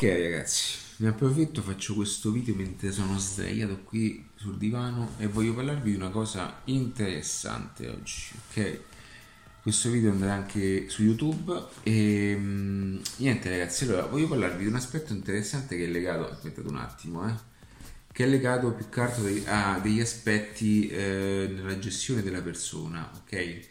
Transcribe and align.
Ok 0.00 0.04
ragazzi, 0.04 0.76
ne 0.98 1.08
approfitto, 1.08 1.60
faccio 1.60 1.96
questo 1.96 2.30
video 2.30 2.54
mentre 2.54 2.92
sono 2.92 3.18
sdraiato 3.18 3.80
qui 3.82 4.28
sul 4.36 4.56
divano 4.56 5.14
e 5.18 5.26
voglio 5.26 5.52
parlarvi 5.54 5.90
di 5.90 5.96
una 5.96 6.10
cosa 6.10 6.60
interessante 6.66 7.88
oggi, 7.88 8.30
ok? 8.48 8.80
Questo 9.60 9.90
video 9.90 10.12
andrà 10.12 10.34
anche 10.34 10.88
su 10.88 11.02
YouTube 11.02 11.52
e 11.82 12.32
mm, 12.38 12.98
niente 13.16 13.50
ragazzi, 13.50 13.86
allora 13.86 14.06
voglio 14.06 14.28
parlarvi 14.28 14.62
di 14.62 14.68
un 14.68 14.76
aspetto 14.76 15.12
interessante 15.12 15.76
che 15.76 15.86
è 15.86 15.88
legato, 15.88 16.30
aspettate 16.30 16.68
un 16.68 16.76
attimo, 16.76 17.28
eh, 17.28 17.34
che 18.12 18.22
è 18.22 18.28
legato 18.28 18.70
più 18.70 18.88
che 18.88 19.00
altro 19.00 19.24
a 19.46 19.80
degli 19.82 20.00
aspetti 20.00 20.86
eh, 20.90 21.50
nella 21.52 21.76
gestione 21.80 22.22
della 22.22 22.40
persona, 22.40 23.10
ok? 23.16 23.68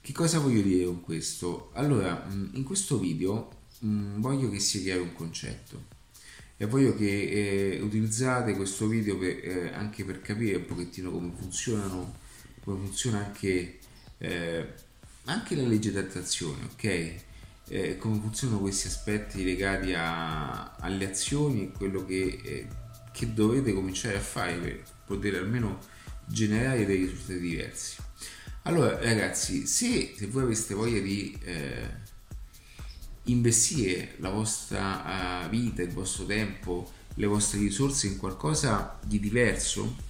Che 0.00 0.12
cosa 0.12 0.40
voglio 0.40 0.60
dire 0.60 0.86
con 0.86 1.02
questo? 1.02 1.70
Allora, 1.74 2.26
mm, 2.28 2.48
in 2.54 2.64
questo 2.64 2.98
video 2.98 3.57
mh, 3.80 3.88
mm, 3.88 4.20
voglio 4.20 4.50
che 4.50 4.58
sia 4.58 4.80
chiaro 4.80 5.02
un 5.02 5.12
concetto 5.12 5.96
e 6.56 6.66
voglio 6.66 6.94
che 6.96 7.76
eh, 7.76 7.80
utilizzate 7.80 8.54
questo 8.54 8.88
video 8.88 9.16
per, 9.16 9.38
eh, 9.42 9.72
anche 9.72 10.04
per 10.04 10.20
capire 10.20 10.56
un 10.56 10.66
pochettino 10.66 11.10
come 11.10 11.30
funzionano, 11.38 12.16
come 12.64 12.84
funziona 12.84 13.18
anche, 13.18 13.78
eh, 14.18 14.66
anche 15.26 15.54
la 15.54 15.62
legge 15.62 15.92
d'attrazione, 15.92 16.64
ok? 16.72 17.14
Eh, 17.70 17.96
come 17.98 18.18
funzionano 18.18 18.60
questi 18.60 18.88
aspetti 18.88 19.44
legati 19.44 19.92
a, 19.94 20.74
alle 20.76 21.10
azioni 21.10 21.66
e 21.66 21.72
quello 21.72 22.04
che, 22.04 22.40
eh, 22.42 22.66
che 23.12 23.32
dovete 23.32 23.72
cominciare 23.72 24.16
a 24.16 24.20
fare 24.20 24.56
per 24.56 24.82
poter 25.06 25.36
almeno 25.36 25.78
generare 26.26 26.84
dei 26.84 26.96
risultati 26.96 27.38
diversi. 27.38 27.96
Allora 28.62 28.98
ragazzi, 28.98 29.64
se, 29.66 30.14
se 30.16 30.26
voi 30.26 30.42
aveste 30.42 30.74
voglia 30.74 30.98
di 30.98 31.38
eh, 31.44 32.06
investire 33.30 34.14
la 34.18 34.30
vostra 34.30 35.44
uh, 35.44 35.48
vita, 35.48 35.82
il 35.82 35.92
vostro 35.92 36.24
tempo, 36.24 36.90
le 37.14 37.26
vostre 37.26 37.58
risorse 37.58 38.06
in 38.06 38.16
qualcosa 38.16 38.98
di 39.04 39.18
diverso 39.18 40.06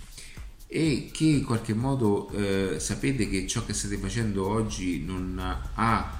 e 0.66 1.08
che 1.12 1.24
in 1.24 1.44
qualche 1.44 1.72
modo 1.72 2.30
eh, 2.30 2.78
sapete 2.78 3.26
che 3.28 3.46
ciò 3.46 3.64
che 3.64 3.72
state 3.72 3.96
facendo 3.96 4.46
oggi 4.46 5.02
non 5.02 5.40
ha 5.40 6.18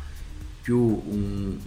più 0.63 0.79
un, 0.79 1.59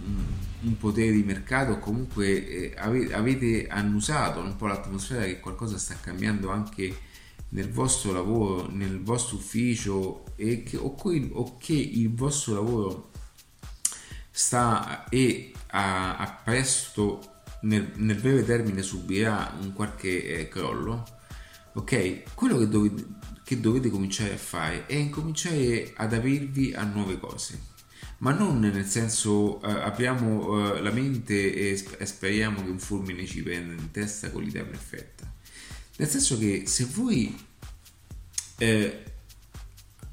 un 0.60 0.76
potere 0.78 1.12
di 1.12 1.22
mercato, 1.22 1.78
comunque 1.78 2.72
eh, 2.72 2.74
avete, 2.76 3.14
avete 3.14 3.66
annusato 3.68 4.40
un 4.40 4.56
po' 4.56 4.66
l'atmosfera 4.66 5.24
che 5.24 5.38
qualcosa 5.38 5.78
sta 5.78 5.94
cambiando 6.00 6.50
anche 6.50 7.10
nel 7.50 7.70
vostro 7.70 8.12
lavoro, 8.12 8.68
nel 8.68 9.00
vostro 9.00 9.36
ufficio 9.36 10.24
e 10.34 10.64
che, 10.64 10.76
o, 10.76 10.96
o 10.96 11.56
che 11.58 11.74
il 11.74 12.12
vostro 12.12 12.54
lavoro 12.54 13.10
sta 14.32 15.04
e 15.08 15.52
a, 15.68 16.16
a 16.16 16.40
presto 16.42 17.30
nel, 17.60 17.92
nel, 17.94 18.20
breve 18.20 18.44
termine 18.44 18.82
subirà 18.82 19.56
un 19.60 19.72
qualche 19.72 20.24
eh, 20.40 20.48
crollo 20.48 21.20
ok? 21.72 22.34
Quello 22.34 22.58
che 22.58 22.68
dovete, 22.68 23.04
che 23.44 23.60
dovete 23.60 23.90
cominciare 23.90 24.34
a 24.34 24.38
fare 24.38 24.86
è 24.86 24.94
incominciare 24.94 25.92
ad 25.96 26.12
aprirvi 26.12 26.74
a 26.74 26.84
nuove 26.84 27.18
cose. 27.18 27.70
Ma 28.18 28.32
non 28.32 28.60
nel 28.60 28.86
senso 28.86 29.60
eh, 29.62 29.70
apriamo 29.70 30.76
eh, 30.76 30.80
la 30.80 30.92
mente 30.92 31.54
e, 31.54 31.84
e, 31.98 32.06
speriamo 32.06 32.62
che 32.62 32.70
un 32.70 32.78
fulmine 32.78 33.26
ci 33.26 33.42
prenda 33.42 33.72
in 33.72 33.90
testa 33.90 34.30
con 34.30 34.42
l'idea 34.42 34.64
perfetta. 34.64 35.30
Nel 35.96 36.08
senso 36.08 36.38
che 36.38 36.64
se 36.66 36.84
voi 36.84 37.36
eh, 38.58 39.04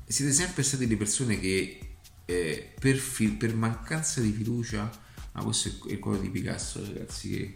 siete 0.08 0.32
sempre 0.32 0.64
stati 0.64 0.88
le 0.88 0.98
persone 0.98 1.40
che 1.40 1.89
eh, 2.30 2.74
per, 2.80 2.96
fi- 2.96 3.32
per, 3.32 3.56
mancanza 3.56 4.22
di 4.22 4.32
fiducia, 4.32 4.88
ma 5.32 5.44
questo 5.44 5.88
è 5.88 5.94
il 5.94 6.00
quadro 6.00 6.22
di 6.22 6.30
Picasso, 6.30 6.80
ragazzi, 6.86 7.30
che 7.30 7.54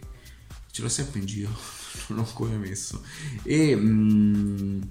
ce 0.72 0.82
l'ho 0.82 0.88
sempre 0.88 1.20
in 1.20 1.26
giro, 1.26 1.50
non 2.08 2.18
l'ho 2.18 2.26
ancora 2.26 2.56
messo. 2.56 3.04
E, 3.44 3.76
mm, 3.76 4.82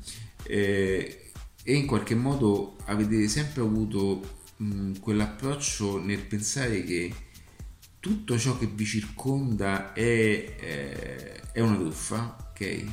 eh, 0.43 1.31
e 1.61 1.75
in 1.75 1.85
qualche 1.85 2.15
modo 2.15 2.77
avete 2.85 3.27
sempre 3.27 3.61
avuto 3.61 4.45
mm, 4.63 4.95
quell'approccio 5.01 6.01
nel 6.01 6.21
pensare 6.21 6.83
che 6.85 7.13
tutto 7.99 8.37
ciò 8.37 8.57
che 8.57 8.67
vi 8.67 8.85
circonda 8.85 9.91
è, 9.91 10.01
eh, 10.01 11.41
è 11.51 11.59
una 11.59 11.75
truffa, 11.75 12.51
ok? 12.51 12.85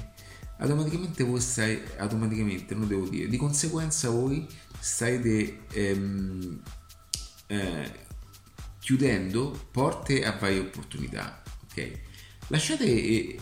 Automaticamente 0.58 1.22
voi 1.22 1.40
stai, 1.40 1.80
automaticamente, 1.98 2.74
non 2.74 2.88
devo 2.88 3.08
dire, 3.08 3.28
di 3.28 3.36
conseguenza 3.36 4.10
voi 4.10 4.46
state 4.78 5.66
ehm, 5.72 6.62
eh, 7.50 7.90
chiudendo 8.78 9.68
porte 9.70 10.24
a 10.24 10.32
varie 10.32 10.60
opportunità. 10.60 11.42
Ok, 11.64 11.90
lasciate, 12.48 12.84
eh, 12.84 13.38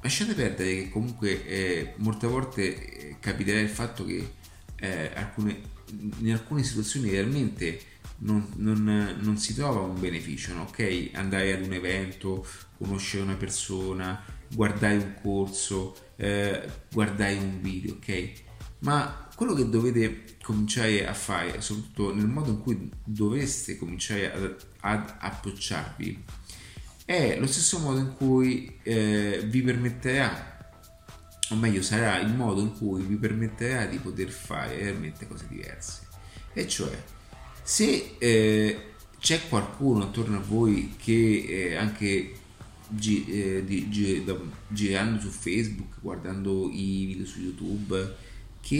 lasciate 0.00 0.34
perdere 0.34 0.74
che 0.74 0.88
comunque 0.88 1.46
eh, 1.46 1.94
molte 1.96 2.26
volte 2.26 3.10
eh, 3.10 3.16
capiterà 3.20 3.60
il 3.60 3.68
fatto 3.68 4.04
che 4.04 4.40
alcune, 5.14 5.60
in 6.18 6.32
alcune 6.32 6.64
situazioni 6.64 7.08
realmente 7.10 7.80
non, 8.18 8.48
non, 8.56 9.16
non, 9.20 9.36
si 9.38 9.54
trova 9.54 9.80
un 9.80 9.98
beneficio, 10.00 10.54
no? 10.54 10.62
ok? 10.62 11.10
Andare 11.12 11.52
ad 11.52 11.62
un 11.62 11.72
evento, 11.72 12.44
conoscere 12.76 13.22
una 13.22 13.36
persona, 13.36 14.20
guardare 14.52 14.96
un 14.96 15.14
corso, 15.20 15.96
eh, 16.16 16.68
guardare 16.92 17.34
un 17.34 17.60
video, 17.60 17.94
ok? 17.94 18.32
Ma 18.80 19.28
quello 19.42 19.54
che 19.54 19.68
dovete 19.68 20.36
cominciare 20.40 21.04
a 21.04 21.14
fare, 21.14 21.60
soprattutto 21.60 22.14
nel 22.14 22.28
modo 22.28 22.50
in 22.50 22.60
cui 22.60 22.90
dovreste 23.04 23.76
cominciare 23.76 24.32
ad, 24.32 24.56
ad 24.80 25.14
approcciarvi, 25.18 26.24
è 27.04 27.36
lo 27.40 27.48
stesso 27.48 27.80
modo 27.80 27.98
in 27.98 28.14
cui 28.16 28.78
eh, 28.84 29.44
vi 29.44 29.62
permetterà, 29.62 30.70
o 31.50 31.56
meglio 31.56 31.82
sarà 31.82 32.20
il 32.20 32.32
modo 32.32 32.60
in 32.60 32.72
cui 32.72 33.02
vi 33.02 33.16
permetterà 33.16 33.86
di 33.86 33.98
poter 33.98 34.30
fare 34.30 34.76
realmente 34.76 35.26
cose 35.26 35.46
diverse. 35.48 36.06
E 36.52 36.68
cioè, 36.68 36.96
se 37.64 38.14
eh, 38.18 38.92
c'è 39.18 39.48
qualcuno 39.48 40.04
attorno 40.04 40.36
a 40.36 40.40
voi 40.40 40.94
che 40.96 41.44
eh, 41.48 41.74
anche 41.74 42.34
gi- 42.86 43.24
eh, 43.26 43.64
di, 43.64 43.88
gi- 43.88 44.24
girando 44.68 45.20
su 45.20 45.30
Facebook, 45.30 45.94
guardando 46.00 46.70
i 46.70 47.06
video 47.06 47.26
su 47.26 47.40
YouTube, 47.40 48.30
che 48.62 48.76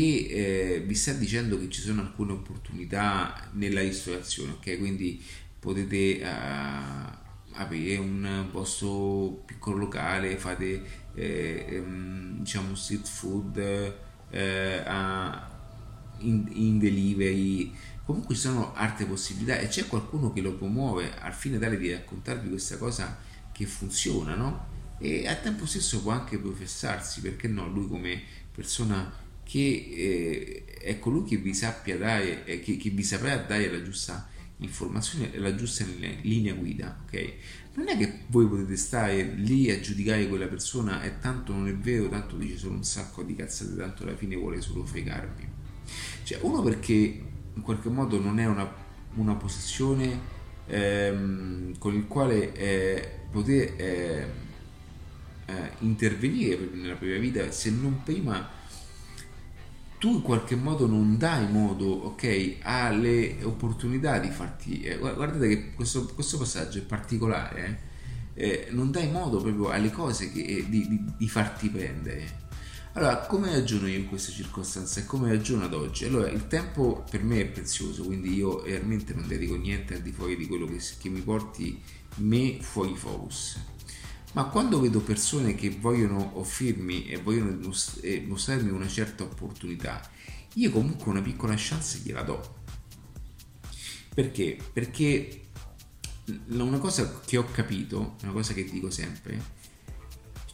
eh, 0.76 0.84
vi 0.86 0.94
sta 0.94 1.12
dicendo 1.12 1.58
che 1.58 1.68
ci 1.68 1.80
sono 1.80 2.02
alcune 2.02 2.32
opportunità 2.32 3.48
nella 3.54 3.80
ristorazione, 3.80 4.52
ok? 4.52 4.78
Quindi 4.78 5.20
potete 5.58 6.20
uh, 6.22 7.54
aprire 7.54 7.98
un 7.98 8.46
vostro 8.52 9.42
piccolo 9.44 9.78
locale, 9.78 10.36
fate 10.36 10.82
eh, 11.14 11.82
um, 11.84 12.38
diciamo 12.38 12.76
street 12.76 13.08
food 13.08 13.58
eh, 14.30 14.82
in, 16.18 16.48
in, 16.52 16.78
delivery. 16.78 17.74
Comunque 18.04 18.36
ci 18.36 18.40
sono 18.42 18.74
altre 18.74 19.04
possibilità 19.06 19.58
e 19.58 19.66
c'è 19.66 19.88
qualcuno 19.88 20.32
che 20.32 20.40
lo 20.40 20.54
promuove 20.54 21.18
al 21.18 21.34
fine 21.34 21.58
tale 21.58 21.76
di 21.76 21.90
raccontarvi 21.90 22.48
questa 22.48 22.78
cosa 22.78 23.18
che 23.50 23.66
funziona, 23.66 24.36
no? 24.36 24.70
E 24.98 25.26
al 25.26 25.42
tempo 25.42 25.66
stesso 25.66 26.02
può 26.02 26.12
anche 26.12 26.38
professarsi, 26.38 27.20
perché 27.20 27.48
no? 27.48 27.66
Lui 27.66 27.88
come 27.88 28.22
persona 28.52 29.21
che 29.44 30.64
eh, 30.68 30.78
è 30.80 30.98
colui 30.98 31.24
che 31.24 31.36
vi 31.36 31.54
sappia 31.54 31.96
dare, 31.96 32.44
eh, 32.44 32.60
che, 32.60 32.76
che, 32.76 32.90
vi 32.90 33.02
saprà 33.02 33.36
dare 33.36 33.70
la 33.70 33.82
giusta 33.82 34.28
informazione 34.58 35.36
la 35.38 35.54
giusta 35.54 35.84
linea 36.22 36.54
guida, 36.54 36.96
ok? 37.04 37.32
Non 37.74 37.88
è 37.88 37.96
che 37.96 38.20
voi 38.28 38.46
potete 38.46 38.76
stare 38.76 39.22
lì 39.22 39.70
a 39.70 39.80
giudicare 39.80 40.28
quella 40.28 40.46
persona 40.46 41.02
e 41.02 41.18
tanto 41.18 41.52
non 41.52 41.68
è 41.68 41.74
vero, 41.74 42.08
tanto 42.08 42.36
dice 42.36 42.58
solo 42.58 42.74
un 42.74 42.84
sacco 42.84 43.22
di 43.22 43.34
cazzate, 43.34 43.76
tanto 43.76 44.02
alla 44.02 44.16
fine 44.16 44.36
vuole 44.36 44.60
solo 44.60 44.84
fregarvi. 44.84 45.48
Cioè, 46.22 46.38
uno 46.42 46.62
perché 46.62 46.92
in 47.54 47.62
qualche 47.62 47.88
modo 47.88 48.20
non 48.20 48.38
è 48.38 48.46
una, 48.46 48.70
una 49.14 49.34
posizione 49.34 50.20
ehm, 50.66 51.78
con 51.78 51.94
il 51.94 52.06
quale 52.06 52.52
eh, 52.52 53.08
poter 53.30 53.74
eh, 53.76 54.26
eh, 55.46 55.70
intervenire 55.80 56.68
nella 56.72 56.94
propria 56.94 57.18
vita 57.18 57.50
se 57.50 57.70
non 57.70 58.02
prima 58.02 58.60
tu 60.02 60.14
in 60.14 60.22
qualche 60.22 60.56
modo 60.56 60.88
non 60.88 61.16
dai 61.16 61.48
modo, 61.48 61.86
ok, 61.86 62.56
alle 62.62 63.36
opportunità 63.44 64.18
di 64.18 64.30
farti... 64.30 64.80
Eh, 64.80 64.98
guardate 64.98 65.46
che 65.46 65.74
questo, 65.74 66.06
questo, 66.06 66.38
passaggio 66.38 66.78
è 66.78 66.82
particolare, 66.82 67.80
eh? 68.34 68.44
Eh, 68.44 68.68
non 68.72 68.90
dai 68.90 69.08
modo 69.12 69.40
proprio 69.40 69.68
alle 69.68 69.92
cose 69.92 70.32
che, 70.32 70.40
eh, 70.40 70.68
di, 70.68 70.88
di, 70.88 71.04
di, 71.16 71.28
farti 71.28 71.68
prendere. 71.68 72.40
Allora, 72.94 73.18
come 73.18 73.52
ragiono 73.52 73.86
io 73.86 73.98
in 73.98 74.08
queste 74.08 74.32
circostanze 74.32 75.02
e 75.02 75.06
come 75.06 75.28
ragiono 75.28 75.66
ad 75.66 75.72
oggi? 75.72 76.04
Allora, 76.04 76.28
il 76.28 76.48
tempo 76.48 77.04
per 77.08 77.22
me 77.22 77.42
è 77.42 77.46
prezioso, 77.46 78.02
quindi 78.02 78.34
io 78.34 78.64
realmente 78.64 79.14
non 79.14 79.28
dedico 79.28 79.54
niente 79.54 79.94
al 79.94 80.02
di 80.02 80.10
fuori 80.10 80.34
di 80.36 80.48
quello 80.48 80.66
che, 80.66 80.80
che 80.98 81.10
mi 81.10 81.20
porti 81.20 81.80
me 82.16 82.56
fuori 82.60 82.96
focus 82.96 83.56
ma 84.32 84.44
quando 84.44 84.80
vedo 84.80 85.00
persone 85.00 85.54
che 85.54 85.70
vogliono 85.70 86.38
offrirmi 86.38 87.06
e 87.06 87.18
vogliono 87.18 87.58
mostrarmi 88.26 88.70
una 88.70 88.88
certa 88.88 89.24
opportunità, 89.24 90.00
io 90.54 90.70
comunque 90.70 91.10
una 91.10 91.22
piccola 91.22 91.54
chance 91.56 91.98
gliela 91.98 92.22
do. 92.22 92.60
Perché? 94.14 94.58
Perché 94.72 95.48
una 96.48 96.78
cosa 96.78 97.20
che 97.24 97.36
ho 97.36 97.44
capito, 97.50 98.16
una 98.22 98.32
cosa 98.32 98.52
che 98.54 98.64
dico 98.64 98.90
sempre, 98.90 99.42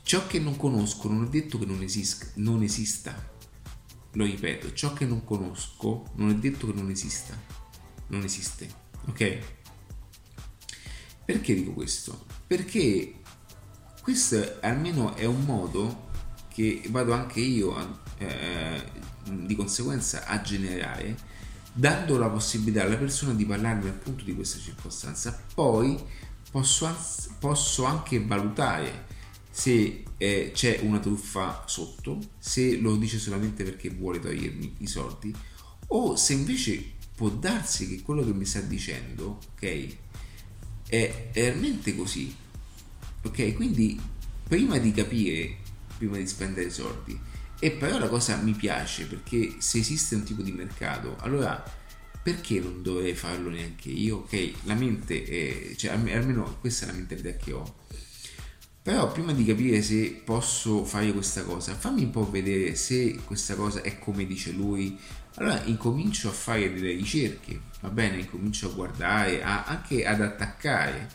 ciò 0.03 0.27
che 0.27 0.39
non 0.39 0.57
conosco 0.57 1.09
non 1.09 1.25
è 1.25 1.29
detto 1.29 1.59
che 1.59 1.67
non, 1.67 1.83
esist- 1.83 2.33
non 2.37 2.63
esista. 2.63 3.37
Lo 4.13 4.25
ripeto, 4.25 4.73
ciò 4.73 4.93
che 4.93 5.05
non 5.05 5.23
conosco 5.23 6.11
non 6.15 6.31
è 6.31 6.35
detto 6.35 6.67
che 6.67 6.73
non 6.73 6.91
esista. 6.91 7.37
Non 8.09 8.25
esiste. 8.25 8.69
Ok? 9.07 9.39
Perché 11.25 11.55
dico 11.55 11.73
questo? 11.73 12.27
Perché 12.47 13.18
questo 14.09 14.57
almeno 14.61 15.15
è 15.17 15.27
un 15.27 15.45
modo 15.45 16.07
che 16.49 16.81
vado 16.89 17.13
anche 17.13 17.41
io 17.41 17.77
a, 17.77 17.87
eh, 18.17 18.83
di 19.31 19.55
conseguenza 19.55 20.25
a 20.25 20.41
generare 20.41 21.15
dando 21.75 22.17
la 22.17 22.31
possibilità 22.31 22.85
alla 22.85 22.97
persona 22.97 23.35
di 23.35 23.45
parlarmi 23.45 23.87
appunto 23.87 24.25
di 24.25 24.35
questa 24.35 24.59
circostanza. 24.59 25.39
Poi 25.53 26.03
posso, 26.51 26.89
posso 27.39 27.85
anche 27.85 28.25
valutare 28.25 29.05
se 29.51 30.05
eh, 30.17 30.53
c'è 30.55 30.81
una 30.85 31.01
truffa 31.01 31.65
sotto 31.67 32.19
se 32.39 32.79
lo 32.79 32.97
dice 32.97 33.19
solamente 33.19 33.63
perché 33.63 33.91
vuole 33.91 34.21
togliermi 34.21 34.77
i 34.79 34.87
soldi 34.87 35.35
o 35.89 36.17
se 36.17 36.33
invece 36.33 36.93
può 37.15 37.29
darsi 37.29 37.87
che 37.87 38.01
quello 38.01 38.25
che 38.25 38.33
mi 38.33 38.47
sta 38.47 38.61
dicendo 38.61 39.39
ok 39.53 39.97
è 40.89 41.31
realmente 41.35 41.95
così 41.95 42.47
ok 43.23 43.55
quindi 43.55 44.01
prima 44.47 44.79
di 44.79 44.93
capire 44.93 45.67
prima 45.99 46.17
di 46.17 46.27
spendere 46.27 46.71
soldi. 46.71 47.19
E 47.61 47.73
però 47.73 47.99
la 47.99 48.09
cosa 48.09 48.37
mi 48.37 48.53
piace 48.53 49.07
perché 49.07 49.57
se 49.59 49.79
esiste 49.79 50.15
un 50.15 50.23
tipo 50.23 50.43
di 50.43 50.53
mercato, 50.53 51.17
allora 51.19 51.63
perché 52.23 52.61
non 52.61 52.83
dovrei 52.83 53.15
farlo 53.15 53.51
neanche 53.51 53.91
io? 53.91 54.19
Ok, 54.19 54.53
la 54.65 54.75
mente 54.75 55.25
è, 55.25 55.75
cioè 55.75 55.91
almeno 55.91 56.57
questa 56.61 56.87
è 56.87 56.89
la 56.89 56.95
mentalità 56.95 57.33
che 57.33 57.53
ho. 57.53 57.77
Però 58.81 59.11
prima 59.13 59.33
di 59.33 59.45
capire 59.45 59.83
se 59.83 60.23
posso 60.25 60.85
fare 60.85 61.13
questa 61.13 61.43
cosa, 61.43 61.75
fammi 61.75 62.05
un 62.05 62.11
po' 62.11 62.31
vedere 62.31 62.75
se 62.75 63.19
questa 63.25 63.55
cosa 63.55 63.83
è 63.83 63.99
come 63.99 64.25
dice 64.25 64.53
lui. 64.53 64.97
Allora 65.35 65.63
incomincio 65.65 66.29
a 66.29 66.33
fare 66.33 66.73
delle 66.73 66.93
ricerche, 66.93 67.61
va 67.81 67.91
bene? 67.91 68.19
Incomincio 68.19 68.69
a 68.69 68.73
guardare, 68.73 69.43
a, 69.43 69.65
anche 69.65 70.07
ad 70.07 70.21
attaccare 70.21 71.09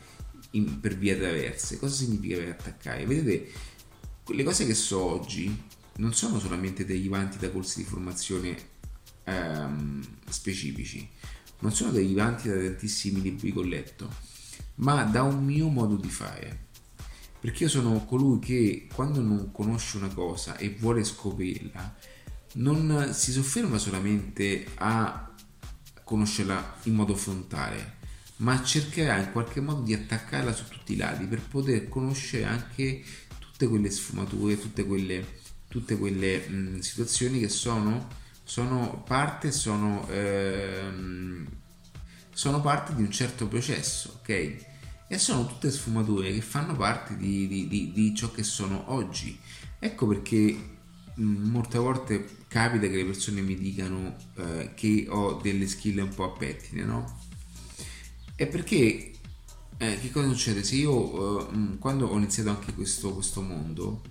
in, 0.53 0.79
per 0.79 0.97
via 0.97 1.15
traverse. 1.15 1.77
Cosa 1.77 1.93
significa 1.93 2.37
per 2.37 2.49
attaccare? 2.49 3.05
Vedete, 3.05 3.51
le 4.27 4.43
cose 4.43 4.65
che 4.65 4.73
so 4.73 5.01
oggi 5.01 5.63
non 5.97 6.13
sono 6.13 6.39
solamente 6.39 6.85
derivanti 6.85 7.37
da 7.37 7.51
corsi 7.51 7.79
di 7.79 7.85
formazione 7.85 8.57
ehm, 9.25 10.03
specifici, 10.29 11.07
non 11.59 11.71
sono 11.71 11.91
derivanti 11.91 12.49
da 12.49 12.55
tantissimi 12.55 13.21
libri 13.21 13.51
che 13.53 13.59
ho 13.59 13.63
letto, 13.63 14.13
ma 14.75 15.03
da 15.03 15.23
un 15.23 15.43
mio 15.43 15.67
modo 15.67 15.95
di 15.95 16.09
fare. 16.09 16.71
Perché 17.39 17.63
io 17.63 17.69
sono 17.69 18.05
colui 18.05 18.39
che 18.39 18.87
quando 18.93 19.21
non 19.21 19.51
conosce 19.51 19.97
una 19.97 20.07
cosa 20.07 20.55
e 20.57 20.75
vuole 20.79 21.03
scoprirla, 21.03 21.95
non 22.53 23.09
si 23.13 23.31
sofferma 23.31 23.77
solamente 23.77 24.65
a 24.75 25.33
conoscerla 26.03 26.75
in 26.83 26.95
modo 26.95 27.15
frontale, 27.15 27.97
ma 28.37 28.63
cercherà 28.63 29.17
in 29.19 29.31
qualche 29.31 29.61
modo 29.61 29.81
di 29.81 29.93
attaccarla 29.93 30.53
su 30.53 30.65
tutti 30.67 30.93
i 30.93 30.97
lati 30.97 31.25
per 31.25 31.41
poter 31.41 31.87
conoscere 31.87 32.45
anche 32.45 33.03
tutte 33.39 33.67
quelle 33.67 33.89
sfumature, 33.89 34.59
tutte 34.59 34.85
quelle, 34.85 35.25
tutte 35.67 35.97
quelle 35.97 36.47
mh, 36.47 36.79
situazioni 36.79 37.39
che 37.39 37.49
sono, 37.49 38.07
sono 38.43 39.03
parte, 39.05 39.51
sono, 39.51 40.07
ehm, 40.09 41.47
sono 42.33 42.61
parte 42.61 42.95
di 42.95 43.03
un 43.03 43.11
certo 43.11 43.47
processo, 43.47 44.19
ok? 44.19 44.55
E 45.07 45.17
sono 45.17 45.45
tutte 45.45 45.69
sfumature 45.69 46.33
che 46.33 46.41
fanno 46.41 46.75
parte 46.75 47.15
di, 47.15 47.47
di, 47.47 47.67
di, 47.67 47.91
di 47.93 48.15
ciò 48.15 48.31
che 48.31 48.43
sono 48.43 48.91
oggi. 48.91 49.37
Ecco 49.77 50.07
perché 50.07 50.71
molte 51.15 51.77
volte 51.77 52.27
capita 52.47 52.87
che 52.87 52.95
le 52.95 53.05
persone 53.05 53.41
mi 53.41 53.55
dicano 53.55 54.15
eh, 54.35 54.71
che 54.75 55.05
ho 55.09 55.33
delle 55.33 55.67
skill 55.67 55.99
un 55.99 56.13
po' 56.13 56.33
a 56.33 56.37
pettine, 56.37 56.83
no? 56.83 57.19
È 58.43 58.47
perché 58.47 59.11
eh, 59.77 59.99
che 60.01 60.11
cosa 60.11 60.27
succede? 60.27 60.63
Se 60.63 60.75
io 60.75 61.49
eh, 61.49 61.77
quando 61.77 62.07
ho 62.07 62.17
iniziato 62.17 62.49
anche 62.49 62.73
questo, 62.73 63.13
questo 63.13 63.41
mondo, 63.41 64.01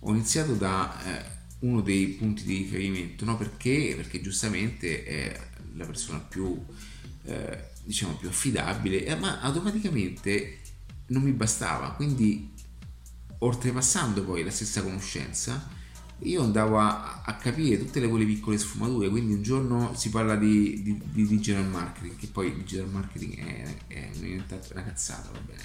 ho 0.00 0.10
iniziato 0.10 0.52
da 0.52 1.02
eh, 1.02 1.24
uno 1.60 1.80
dei 1.80 2.08
punti 2.08 2.44
di 2.44 2.58
riferimento, 2.58 3.24
no? 3.24 3.38
Perché? 3.38 3.94
Perché 3.96 4.20
giustamente 4.20 5.04
è 5.04 5.40
la 5.76 5.86
persona 5.86 6.18
più, 6.18 6.62
eh, 7.24 7.70
diciamo, 7.82 8.16
più 8.16 8.28
affidabile, 8.28 9.06
eh, 9.06 9.14
ma 9.14 9.40
automaticamente 9.40 10.58
non 11.06 11.22
mi 11.22 11.32
bastava, 11.32 11.92
quindi 11.92 12.52
oltrepassando 13.38 14.22
poi 14.22 14.44
la 14.44 14.50
stessa 14.50 14.82
conoscenza, 14.82 15.66
io 16.24 16.42
andavo 16.42 16.78
a, 16.78 17.22
a, 17.24 17.34
capire 17.36 17.78
tutte 17.78 18.00
le 18.00 18.08
quelle 18.08 18.24
piccole 18.24 18.58
sfumature 18.58 19.08
quindi 19.08 19.34
un 19.34 19.42
giorno 19.42 19.92
si 19.94 20.10
parla 20.10 20.36
di, 20.36 20.82
di, 20.82 21.00
di 21.04 21.26
digital 21.26 21.66
marketing 21.66 22.16
che 22.16 22.26
poi 22.28 22.54
digital 22.54 22.88
marketing 22.88 23.38
è, 23.38 23.76
è 23.88 24.10
una 24.72 24.84
cazzata 24.84 25.30
va 25.32 25.40
bene. 25.40 25.62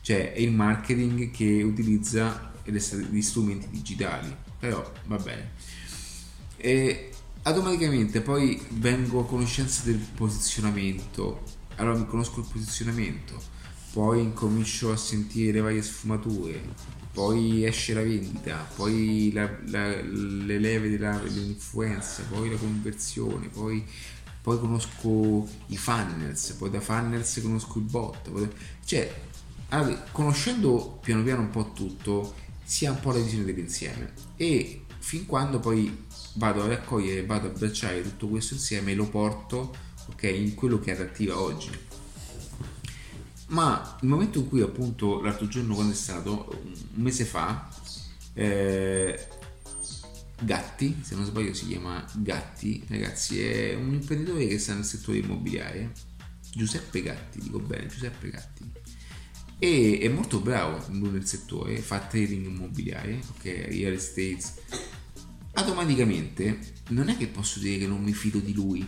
Cioè 0.00 0.32
è 0.32 0.38
il 0.38 0.52
marketing 0.52 1.30
che 1.30 1.62
utilizza 1.62 2.52
gli 2.64 3.22
strumenti 3.22 3.68
digitali 3.70 4.34
però 4.58 4.92
va 5.06 5.16
bene. 5.16 5.52
E 6.56 7.10
automaticamente 7.42 8.20
poi 8.20 8.60
vengo 8.70 9.20
a 9.20 9.26
conoscenza 9.26 9.82
del 9.84 9.98
posizionamento. 10.14 11.42
Allora 11.76 11.98
mi 11.98 12.06
conosco 12.06 12.40
il 12.40 12.46
posizionamento 12.50 13.52
poi 13.94 14.20
incomincio 14.20 14.92
a 14.92 14.96
sentire 14.96 15.52
le 15.52 15.60
varie 15.60 15.80
sfumature 15.80 16.60
poi 17.14 17.64
esce 17.64 17.94
la 17.94 18.02
vendita, 18.02 18.66
poi 18.74 19.30
la, 19.32 19.48
la, 19.66 19.88
le 20.02 20.58
leve 20.58 20.90
della, 20.90 21.16
dell'influenza, 21.16 22.24
poi 22.28 22.50
la 22.50 22.56
conversione, 22.56 23.46
poi, 23.46 23.84
poi, 24.42 24.58
conosco 24.58 25.48
i 25.68 25.76
funnels, 25.76 26.50
poi 26.58 26.70
da 26.70 26.80
funnels 26.80 27.40
conosco 27.40 27.78
il 27.78 27.84
bot, 27.84 28.30
poi, 28.30 28.50
cioè 28.84 29.14
allora, 29.68 29.94
conoscendo 30.10 30.98
piano 31.00 31.22
piano 31.22 31.42
un 31.42 31.50
po' 31.50 31.70
tutto 31.72 32.34
si 32.64 32.84
ha 32.84 32.90
un 32.90 32.98
po' 32.98 33.12
la 33.12 33.20
visione 33.20 33.44
dell'insieme. 33.44 34.12
E 34.36 34.84
fin 34.98 35.24
quando 35.24 35.60
poi 35.60 36.06
vado 36.34 36.62
a 36.62 36.66
raccogliere, 36.66 37.24
vado 37.24 37.46
a 37.46 37.50
abbracciare 37.50 38.02
tutto 38.02 38.26
questo 38.26 38.54
insieme 38.54 38.90
e 38.90 38.94
lo 38.96 39.08
porto 39.08 39.72
ok 40.06 40.22
in 40.24 40.54
quello 40.54 40.80
che 40.80 40.90
è 40.90 40.94
adattiva 40.94 41.40
oggi 41.40 41.70
ma 43.54 43.96
il 44.00 44.08
momento 44.08 44.40
in 44.40 44.48
cui 44.48 44.60
appunto 44.60 45.20
l'altro 45.20 45.46
giorno 45.46 45.74
quando 45.74 45.92
è 45.92 45.96
stato 45.96 46.60
un 46.64 47.02
mese 47.02 47.24
fa 47.24 47.68
eh, 48.34 49.28
Gatti 50.40 50.98
se 51.02 51.14
non 51.14 51.24
sbaglio 51.24 51.54
si 51.54 51.68
chiama 51.68 52.04
Gatti 52.14 52.84
ragazzi 52.88 53.40
è 53.40 53.74
un 53.74 53.94
imprenditore 53.94 54.48
che 54.48 54.58
sta 54.58 54.74
nel 54.74 54.84
settore 54.84 55.18
immobiliare 55.18 55.92
Giuseppe 56.52 57.02
Gatti 57.02 57.38
dico 57.40 57.60
bene 57.60 57.86
Giuseppe 57.86 58.30
Gatti 58.30 58.72
e 59.58 60.00
è 60.02 60.08
molto 60.08 60.40
bravo 60.40 60.84
nel 60.88 61.26
settore 61.26 61.78
fa 61.78 62.00
trading 62.00 62.46
immobiliare 62.46 63.20
ok 63.30 63.44
real 63.44 63.92
estate. 63.92 64.42
Automaticamente 65.54 66.82
non 66.88 67.08
è 67.08 67.16
che 67.16 67.28
posso 67.28 67.60
dire 67.60 67.78
che 67.78 67.86
non 67.86 68.02
mi 68.02 68.12
fido 68.12 68.40
di 68.40 68.52
lui. 68.52 68.84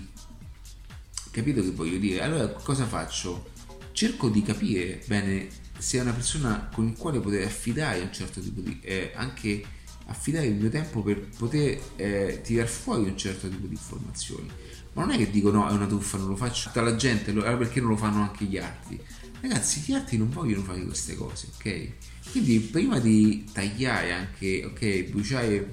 Capito 1.30 1.62
che 1.62 1.70
voglio 1.70 1.98
dire? 1.98 2.22
Allora 2.22 2.48
cosa 2.48 2.84
faccio 2.84 3.52
cerco 3.96 4.28
di 4.28 4.42
capire 4.42 5.02
bene 5.06 5.48
se 5.78 5.96
è 5.96 6.02
una 6.02 6.12
persona 6.12 6.68
con 6.70 6.86
il 6.86 6.96
quale 6.98 7.18
poter 7.18 7.46
affidare 7.46 8.00
un 8.00 8.12
certo 8.12 8.42
tipo 8.42 8.60
di 8.60 8.78
eh, 8.82 9.12
anche 9.14 9.64
affidare 10.08 10.46
il 10.46 10.54
mio 10.54 10.68
tempo 10.68 11.02
per 11.02 11.26
poter 11.36 11.80
eh, 11.96 12.40
tirar 12.44 12.68
fuori 12.68 13.04
un 13.04 13.16
certo 13.16 13.48
tipo 13.48 13.66
di 13.66 13.72
informazioni. 13.72 14.48
Ma 14.92 15.04
non 15.06 15.14
è 15.14 15.16
che 15.16 15.30
dico 15.30 15.50
no 15.50 15.66
è 15.66 15.72
una 15.72 15.86
truffa 15.86 16.18
non 16.18 16.28
lo 16.28 16.36
faccio. 16.36 16.68
Tutta 16.68 16.82
la 16.82 16.94
gente 16.94 17.30
allora 17.30 17.56
perché 17.56 17.80
non 17.80 17.90
lo 17.90 17.96
fanno 17.96 18.20
anche 18.20 18.44
gli 18.44 18.58
altri? 18.58 19.00
Ragazzi 19.40 19.80
gli 19.80 19.94
altri 19.94 20.18
non 20.18 20.28
vogliono 20.28 20.62
fare 20.62 20.84
queste 20.84 21.14
cose 21.14 21.48
ok? 21.56 22.30
Quindi 22.32 22.60
prima 22.60 22.98
di 22.98 23.46
tagliare 23.50 24.12
anche 24.12 24.62
ok 24.66 25.02
bruciare 25.04 25.72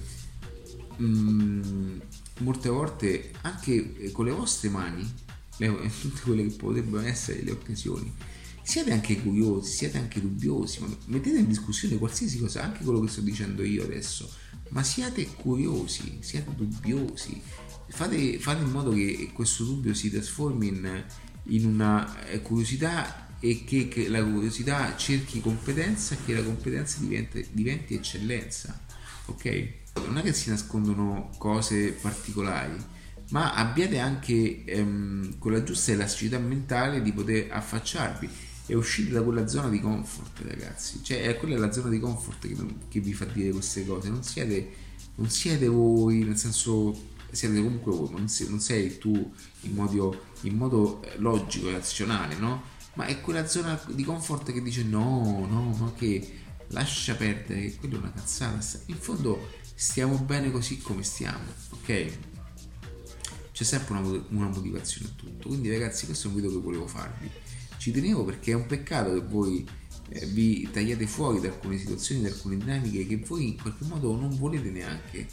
mm, 1.01 1.99
molte 2.39 2.69
volte 2.69 3.31
anche 3.41 3.95
eh, 3.97 4.11
con 4.11 4.25
le 4.25 4.31
vostre 4.31 4.69
mani 4.69 5.22
tutte 5.67 6.21
quelle 6.21 6.47
che 6.47 6.55
potrebbero 6.55 7.05
essere 7.05 7.41
le 7.41 7.51
occasioni. 7.51 8.11
Siete 8.61 8.91
anche 8.93 9.21
curiosi, 9.21 9.71
siete 9.71 9.97
anche 9.97 10.21
dubbiosi, 10.21 10.79
mettete 11.07 11.37
in 11.37 11.47
discussione 11.47 11.97
qualsiasi 11.97 12.39
cosa, 12.39 12.63
anche 12.63 12.83
quello 12.83 13.01
che 13.01 13.09
sto 13.09 13.21
dicendo 13.21 13.61
io 13.61 13.83
adesso, 13.83 14.31
ma 14.69 14.81
siate 14.83 15.25
curiosi, 15.35 16.19
siate 16.21 16.55
dubbiosi, 16.55 17.41
fate, 17.89 18.39
fate 18.39 18.63
in 18.63 18.71
modo 18.71 18.91
che 18.91 19.31
questo 19.33 19.65
dubbio 19.65 19.93
si 19.93 20.09
trasformi 20.09 20.67
in, 20.67 21.03
in 21.43 21.65
una 21.65 22.25
eh, 22.27 22.41
curiosità 22.41 23.37
e 23.39 23.65
che, 23.65 23.89
che, 23.89 24.07
la 24.07 24.23
curiosità 24.23 24.95
cerchi 24.95 25.41
competenza 25.41 26.15
e 26.15 26.17
che 26.25 26.33
la 26.33 26.43
competenza 26.43 26.99
diventi, 26.99 27.45
diventi 27.51 27.93
eccellenza, 27.93 28.79
ok? 29.25 29.67
Non 30.07 30.17
è 30.17 30.21
che 30.21 30.31
si 30.31 30.49
nascondono 30.49 31.29
cose 31.37 31.91
particolari, 31.91 32.77
ma 33.33 33.53
abbiate 33.55 33.97
anche 33.97 34.63
ehm, 34.63 35.39
quella 35.39 35.63
giusta 35.63 35.91
elasticità 35.91 36.37
mentale 36.37 37.01
di 37.01 37.11
poter 37.11 37.51
affacciarvi 37.51 38.29
è 38.67 38.75
uscire 38.75 39.09
da 39.09 39.23
quella 39.23 39.47
zona 39.47 39.69
di 39.69 39.81
comfort, 39.81 40.41
ragazzi. 40.47 41.03
Cioè, 41.03 41.23
è 41.23 41.37
quella 41.37 41.57
la 41.57 41.71
zona 41.71 41.89
di 41.89 41.99
comfort 41.99 42.47
che, 42.47 42.55
che 42.87 42.99
vi 42.99 43.13
fa 43.13 43.25
dire 43.25 43.51
queste 43.51 43.85
cose. 43.87 44.09
Non 44.09 44.23
siete, 44.23 44.71
non 45.15 45.29
siete 45.31 45.67
voi, 45.67 46.23
nel 46.23 46.37
senso, 46.37 46.95
siete 47.31 47.55
comunque 47.55 47.91
voi, 47.91 48.11
non 48.11 48.29
sei, 48.29 48.49
non 48.49 48.59
sei 48.59 48.99
tu 48.99 49.33
in 49.61 49.73
modo, 49.73 50.25
in 50.41 50.55
modo 50.55 51.03
logico 51.17 51.69
e 51.69 51.71
razionale, 51.71 52.35
no? 52.35 52.61
Ma 52.93 53.05
è 53.05 53.19
quella 53.19 53.47
zona 53.47 53.81
di 53.87 54.03
comfort 54.03 54.51
che 54.51 54.61
dice 54.61 54.83
no, 54.83 55.47
no, 55.49 55.75
ma 55.79 55.91
che 55.93 56.41
lascia 56.67 57.15
perdere, 57.15 57.61
che 57.61 57.75
quella 57.77 57.95
è 57.95 57.97
una 57.97 58.11
cazzata. 58.11 58.63
In 58.85 58.97
fondo 58.97 59.49
stiamo 59.73 60.17
bene 60.19 60.51
così 60.51 60.77
come 60.77 61.01
stiamo, 61.01 61.45
ok? 61.71 62.32
C'è 63.53 63.63
sempre 63.63 63.95
una, 63.95 64.25
una 64.29 64.47
motivazione 64.49 65.07
a 65.07 65.11
tutto. 65.15 65.47
Quindi 65.47 65.69
ragazzi, 65.69 66.05
questo 66.05 66.27
è 66.27 66.29
un 66.31 66.35
video 66.35 66.51
che 66.51 66.61
volevo 66.61 66.87
farvi 66.87 67.31
ci 67.83 67.91
tenevo 67.91 68.23
perché 68.23 68.51
è 68.51 68.55
un 68.55 68.65
peccato 68.65 69.13
che 69.13 69.19
voi 69.19 69.67
eh, 70.07 70.25
vi 70.27 70.69
tagliate 70.71 71.05
fuori 71.05 71.41
da 71.41 71.49
alcune 71.49 71.77
situazioni, 71.77 72.21
da 72.21 72.29
alcune 72.29 72.55
dinamiche 72.55 73.05
che 73.05 73.17
voi 73.17 73.49
in 73.49 73.61
qualche 73.61 73.83
modo 73.83 74.15
non 74.15 74.29
volete 74.37 74.69
neanche, 74.69 75.27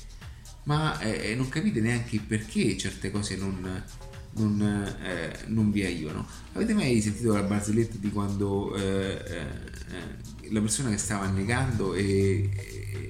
ma 0.65 0.99
eh, 0.99 1.37
non 1.37 1.49
capite 1.49 1.81
neanche 1.81 2.19
perché 2.19 2.77
certe 2.77 3.13
cose 3.13 3.37
non, 3.37 3.85
non, 4.33 4.61
eh, 5.01 5.45
non, 5.47 5.71
vi 5.71 5.85
aiutano. 5.85 6.27
Avete 6.55 6.75
mai 6.75 7.01
sentito 7.01 7.33
la 7.33 7.45
barzelletta 7.45 7.99
di 7.99 8.11
quando 8.11 8.75
eh, 8.75 9.23
eh, 9.29 10.51
la 10.51 10.61
persona 10.61 10.91
che 10.91 10.99
stava 10.99 11.27
annegando 11.27 11.95
e, 11.95 12.51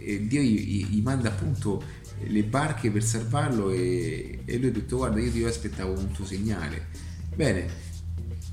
e 0.04 0.26
Dio 0.26 0.42
gli, 0.42 0.84
gli, 0.84 1.00
manda 1.00 1.30
appunto 1.30 1.82
le 2.22 2.42
barche 2.44 2.90
per 2.90 3.02
salvarlo 3.02 3.70
e, 3.70 4.40
e 4.44 4.58
lui 4.58 4.68
ha 4.68 4.72
detto 4.72 4.96
guarda 4.98 5.20
io 5.20 5.30
ti 5.30 5.42
aspettavo 5.44 5.98
un 5.98 6.10
tuo 6.12 6.24
segnale. 6.24 6.88
Bene, 7.34 7.88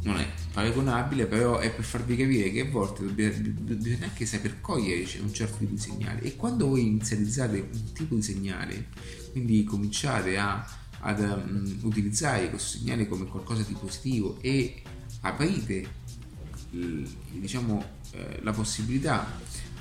non 0.04 0.18
è 0.18 0.28
paragonabile, 0.54 1.26
però 1.26 1.58
è 1.58 1.74
per 1.74 1.84
farvi 1.84 2.16
capire 2.16 2.50
che 2.52 2.62
a 2.62 2.70
volte 2.70 3.04
bisogna 3.04 4.06
anche 4.06 4.26
saper 4.26 4.62
cogliere 4.62 5.06
un 5.22 5.34
certo 5.34 5.58
tipo 5.58 5.74
di 5.74 5.80
segnale 5.80 6.22
e 6.22 6.36
quando 6.36 6.68
voi 6.68 6.88
inizializzate 6.88 7.70
un 7.72 7.94
tipo 7.94 8.16
di 8.16 8.22
segnale, 8.22 8.88
quindi 9.32 9.64
cominciate 9.64 10.38
a, 10.38 10.66
ad 11.00 11.20
um, 11.20 11.80
utilizzare 11.82 12.50
questo 12.50 12.78
segnale 12.78 13.08
come 13.08 13.26
qualcosa 13.26 13.64
di 13.64 13.74
positivo 13.74 14.38
e 14.42 14.82
aprite 15.22 16.06
diciamo 16.70 17.84
eh, 18.12 18.40
la 18.42 18.52
possibilità 18.52 19.26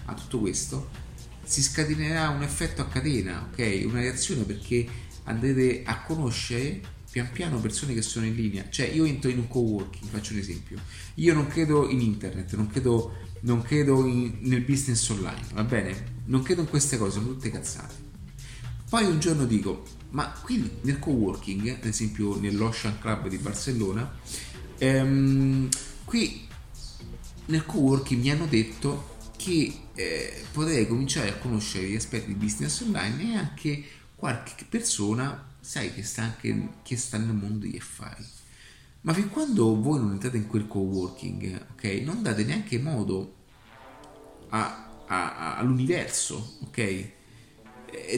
a 0.06 0.14
tutto 0.14 0.38
questo, 0.40 0.88
si 1.46 1.62
scatenerà 1.62 2.28
un 2.28 2.42
effetto 2.42 2.82
a 2.82 2.88
catena, 2.88 3.48
ok? 3.50 3.84
Una 3.86 4.00
reazione 4.00 4.42
perché 4.42 4.86
andrete 5.24 5.82
a 5.84 6.02
conoscere 6.02 6.94
pian 7.10 7.30
piano 7.32 7.58
persone 7.60 7.94
che 7.94 8.02
sono 8.02 8.26
in 8.26 8.34
linea. 8.34 8.68
Cioè, 8.68 8.88
io 8.88 9.04
entro 9.04 9.30
in 9.30 9.38
un 9.38 9.48
co-working, 9.48 10.10
faccio 10.10 10.32
un 10.32 10.40
esempio. 10.40 10.78
Io 11.14 11.32
non 11.32 11.46
credo 11.46 11.88
in 11.88 12.00
internet, 12.00 12.54
non 12.56 12.68
credo, 12.68 13.14
non 13.40 13.62
credo 13.62 14.04
in, 14.04 14.38
nel 14.40 14.60
business 14.60 15.08
online, 15.08 15.46
va 15.54 15.64
bene? 15.64 16.14
Non 16.26 16.42
credo 16.42 16.60
in 16.60 16.68
queste 16.68 16.98
cose, 16.98 17.12
sono 17.12 17.28
tutte 17.28 17.50
cazzate. 17.50 17.94
Poi 18.90 19.04
un 19.06 19.18
giorno 19.18 19.46
dico, 19.46 19.84
ma 20.10 20.30
qui 20.42 20.78
nel 20.82 20.98
co-working, 20.98 21.68
ad 21.68 21.86
esempio 21.86 22.38
nell'Ocean 22.38 22.98
Club 22.98 23.28
di 23.28 23.38
Barcellona, 23.38 24.18
ehm, 24.78 25.68
qui 26.04 26.46
nel 27.46 27.64
co-working 27.64 28.20
mi 28.20 28.30
hanno 28.30 28.46
detto 28.46 29.14
che 29.36 29.85
eh, 29.96 30.44
potrei 30.52 30.86
cominciare 30.86 31.30
a 31.30 31.36
conoscere 31.36 31.88
gli 31.88 31.96
aspetti 31.96 32.28
di 32.28 32.34
business 32.34 32.80
online 32.80 33.32
e 33.32 33.36
anche 33.36 33.84
qualche 34.14 34.64
persona 34.68 35.54
sai 35.60 35.92
che 35.92 36.02
sta 36.04 36.22
anche 36.22 36.68
che 36.82 36.96
sta 36.96 37.18
nel 37.18 37.34
mondo 37.34 37.66
degli 37.66 37.76
affari. 37.76 38.24
Ma 39.00 39.12
fin 39.12 39.28
quando 39.30 39.80
voi 39.80 39.98
non 40.00 40.12
entrate 40.12 40.36
in 40.36 40.46
quel 40.46 40.66
co-working, 40.66 41.66
ok, 41.72 41.84
non 42.04 42.22
date 42.22 42.44
neanche 42.44 42.78
modo 42.78 43.34
a, 44.48 45.04
a, 45.06 45.36
a, 45.36 45.56
all'universo, 45.58 46.58
ok, 46.64 46.78
eh, 46.78 47.12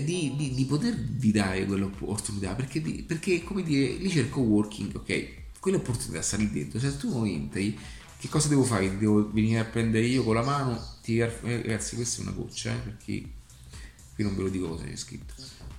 di, 0.04 0.34
di, 0.36 0.54
di, 0.54 0.64
potervi 0.64 1.30
dare 1.30 1.66
quell'opportunità, 1.66 2.54
perché, 2.54 2.80
perché 2.80 3.44
come 3.44 3.62
dire, 3.62 3.94
lì 3.94 4.08
c'è 4.08 4.20
il 4.20 4.30
co-working, 4.30 4.94
ok, 4.94 5.60
quell'opportunità 5.60 6.22
sta 6.22 6.38
lì 6.38 6.50
dentro, 6.50 6.78
se 6.78 6.96
tu 6.96 7.10
non 7.10 7.26
entri, 7.26 7.78
che 8.18 8.28
cosa 8.28 8.48
devo 8.48 8.64
fare? 8.64 8.98
Devo 8.98 9.30
venire 9.30 9.60
a 9.60 9.64
prendere 9.64 10.04
io 10.04 10.24
con 10.24 10.34
la 10.34 10.42
mano, 10.42 10.96
ti, 11.02 11.18
eh, 11.18 11.32
ragazzi 11.42 11.94
questa 11.94 12.20
è 12.20 12.24
una 12.24 12.32
goccia, 12.32 12.72
eh, 12.72 12.78
perché 12.78 13.30
qui 14.14 14.24
non 14.24 14.34
ve 14.34 14.42
lo 14.42 14.48
dico 14.48 14.68
cosa 14.68 14.84
c'è 14.84 14.96
scritto. 14.96 15.34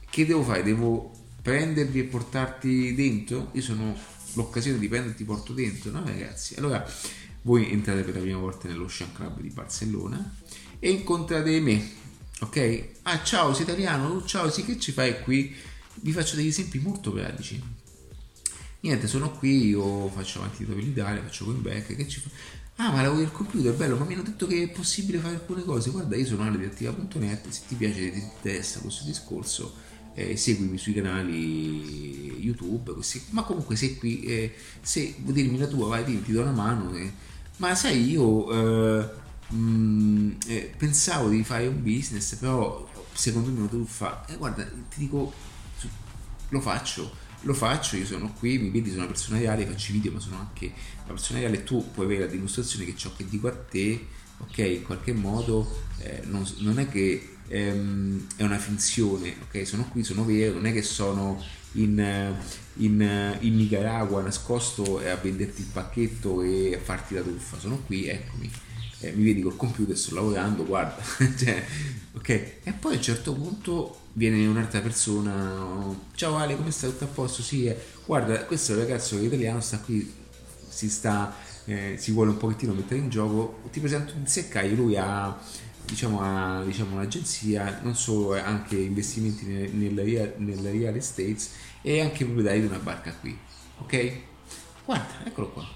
Che 0.10 0.26
devo 0.26 0.44
fare? 0.44 0.64
Devo 0.64 1.12
prendervi 1.42 2.00
e 2.00 2.04
portarti 2.06 2.96
dentro, 2.96 3.50
io 3.54 3.62
sono 3.62 3.94
l'occasione 4.34 4.80
di 4.80 4.88
prenderti 4.88 5.24
porto 5.26 5.52
dentro, 5.52 5.92
no 5.92 6.04
ragazzi? 6.06 6.56
Allora 6.56 6.86
voi 7.42 7.72
entrate 7.72 8.04
per 8.04 8.16
la 8.16 8.22
prima 8.22 8.40
volta 8.40 8.68
nell'Ocean 8.68 9.12
Club 9.14 9.42
di 9.42 9.50
Barcellona 9.50 10.36
e 10.80 10.90
incontrate 10.92 11.60
me, 11.60 11.92
ok? 12.40 12.88
Ah 13.04 13.22
ciao, 13.22 13.54
sei 13.54 13.64
italiano? 13.64 14.24
Ciao, 14.26 14.50
sì, 14.50 14.64
che 14.64 14.80
ci 14.80 14.94
fai 14.94 15.22
qui? 15.24 15.54
Vi 15.96 16.12
faccio 16.14 16.38
degli 16.38 16.48
esempi 16.48 16.80
molto 16.80 17.12
pratici. 17.12 17.62
Niente, 18.82 19.08
sono 19.08 19.32
qui, 19.32 19.68
io 19.68 20.08
faccio 20.10 20.40
avanti 20.40 20.66
di 20.66 20.74
l'Italia, 20.76 21.22
faccio 21.22 21.44
comeback, 21.44 21.96
che 21.96 22.08
ci 22.08 22.22
fa? 22.22 22.30
Ah, 22.82 22.92
ma 22.94 23.02
lavori 23.02 23.24
al 23.24 23.32
computer, 23.34 23.74
bello, 23.74 23.98
ma 23.98 24.06
mi 24.06 24.14
hanno 24.14 24.24
detto 24.24 24.48
che 24.48 24.64
è 24.64 24.70
possibile 24.70 25.20
fare 25.20 25.36
alcune 25.36 25.66
cose. 25.66 25.90
Guarda, 25.90 26.16
io 26.16 26.26
sono 26.26 26.44
Ale 26.44 26.58
di 26.58 26.64
attiva.net, 26.64 27.50
se 27.50 27.62
ti 27.68 27.76
piace, 27.76 28.10
ti 28.10 28.20
interessa 28.20 28.80
questo 28.80 29.04
discorso, 29.04 29.76
eh, 30.14 30.38
seguimi 30.38 30.78
sui 30.78 30.94
canali 30.94 32.40
YouTube, 32.40 32.94
così. 32.94 33.22
ma 33.32 33.44
comunque 33.44 33.76
se 33.76 33.98
qui, 33.98 34.22
eh, 34.22 34.56
se 34.82 35.16
vuoi 35.20 35.34
dirmi 35.34 35.58
la 35.58 35.68
tua, 35.68 35.88
vai, 35.88 36.06
ti, 36.06 36.32
do 36.32 36.42
una 36.42 36.52
mano. 36.52 36.96
Eh. 36.96 37.12
Ma 37.58 37.76
sai, 37.76 38.10
io 38.10 38.50
eh, 38.50 39.10
mh, 39.50 39.56
mm, 39.58 40.32
eh, 40.48 40.74
pensavo 40.78 41.28
di 41.28 41.44
fare 41.44 41.68
un 41.68 41.84
business, 41.84 42.36
però 42.36 42.90
secondo 43.12 43.50
me 43.50 43.60
una 43.60 43.68
truffa. 43.68 44.26
Eh, 44.28 44.38
guarda, 44.38 44.64
ti 44.64 45.00
dico, 45.00 45.34
lo 46.48 46.62
faccio. 46.62 47.28
Lo 47.44 47.54
faccio, 47.54 47.96
io 47.96 48.06
sono 48.06 48.34
qui, 48.34 48.58
mi 48.58 48.70
vedi, 48.70 48.90
sono 48.90 49.04
una 49.04 49.12
persona 49.12 49.40
reale, 49.40 49.66
faccio 49.66 49.94
video, 49.94 50.12
ma 50.12 50.20
sono 50.20 50.40
anche 50.40 50.74
una 51.04 51.14
persona 51.14 51.40
reale. 51.40 51.64
Tu 51.64 51.92
puoi 51.92 52.06
avere 52.06 52.26
la 52.26 52.32
dimostrazione 52.32 52.86
che 52.86 52.96
ciò 52.98 53.12
che 53.16 53.26
dico 53.28 53.48
a 53.48 53.56
te, 53.56 54.08
ok, 54.40 54.58
in 54.58 54.84
qualche 54.84 55.14
modo 55.14 55.84
eh, 56.00 56.22
non, 56.26 56.46
non 56.58 56.80
è 56.80 56.90
che 56.90 57.38
ehm, 57.48 58.28
è 58.36 58.44
una 58.44 58.58
finzione, 58.58 59.36
ok? 59.44 59.66
Sono 59.66 59.88
qui, 59.90 60.04
sono 60.04 60.24
vero, 60.26 60.56
non 60.56 60.66
è 60.66 60.74
che 60.74 60.82
sono 60.82 61.42
in, 61.74 62.36
in, 62.76 63.38
in 63.40 63.56
Nicaragua 63.56 64.22
nascosto 64.22 65.00
a 65.00 65.16
venderti 65.16 65.62
il 65.62 65.68
pacchetto 65.72 66.42
e 66.42 66.76
a 66.76 66.80
farti 66.80 67.16
la 67.16 67.22
truffa, 67.22 67.60
sono 67.60 67.82
qui, 67.86 68.08
eccomi. 68.08 68.50
Eh, 69.02 69.12
mi 69.14 69.24
vedi 69.24 69.42
col 69.42 69.56
computer, 69.56 69.98
sto 69.98 70.16
lavorando, 70.16 70.66
guarda, 70.66 71.02
cioè, 71.38 71.66
ok? 72.14 72.30
E 72.30 72.74
poi 72.78 72.94
a 72.94 72.98
un 72.98 73.02
certo 73.02 73.34
punto 73.34 73.99
viene 74.14 74.46
un'altra 74.48 74.82
persona, 74.82 75.96
ciao 76.16 76.38
Ale, 76.38 76.56
come 76.56 76.72
stai? 76.72 76.92
Tutto 76.92 77.04
a 77.06 77.08
posto? 77.08 77.42
Sì, 77.42 77.66
eh. 77.66 77.78
guarda, 78.06 78.46
questo 78.46 78.76
ragazzo 78.76 79.18
italiano, 79.18 79.62
sta 79.62 79.80
qui, 79.80 80.12
si 80.68 80.90
sta, 80.90 81.34
eh, 81.66 81.96
si 81.98 82.12
vuole 82.12 82.32
un 82.32 82.38
pochettino 82.38 82.74
mettere 82.74 83.00
in 83.00 83.10
gioco, 83.10 83.62
ti 83.72 83.80
presento 83.80 84.14
un 84.16 84.28
seccaio, 84.28 84.76
lui 84.76 84.98
ha 84.98 85.38
diciamo, 85.86 86.22
a 86.22 86.64
diciamo, 86.64 86.96
un'agenzia, 86.96 87.80
non 87.84 87.96
solo 87.96 88.36
eh, 88.36 88.40
anche 88.40 88.78
investimenti 88.78 89.46
nella 89.46 90.04
real, 90.04 90.34
nella 90.38 90.70
real 90.70 90.96
estate 90.96 91.38
e 91.82 92.02
anche 92.02 92.26
proprietario 92.26 92.62
di 92.62 92.68
una 92.68 92.80
barca 92.80 93.14
qui. 93.14 93.38
Ok? 93.80 94.12
Guarda, 94.86 95.26
eccolo 95.26 95.50
qua. 95.52 95.68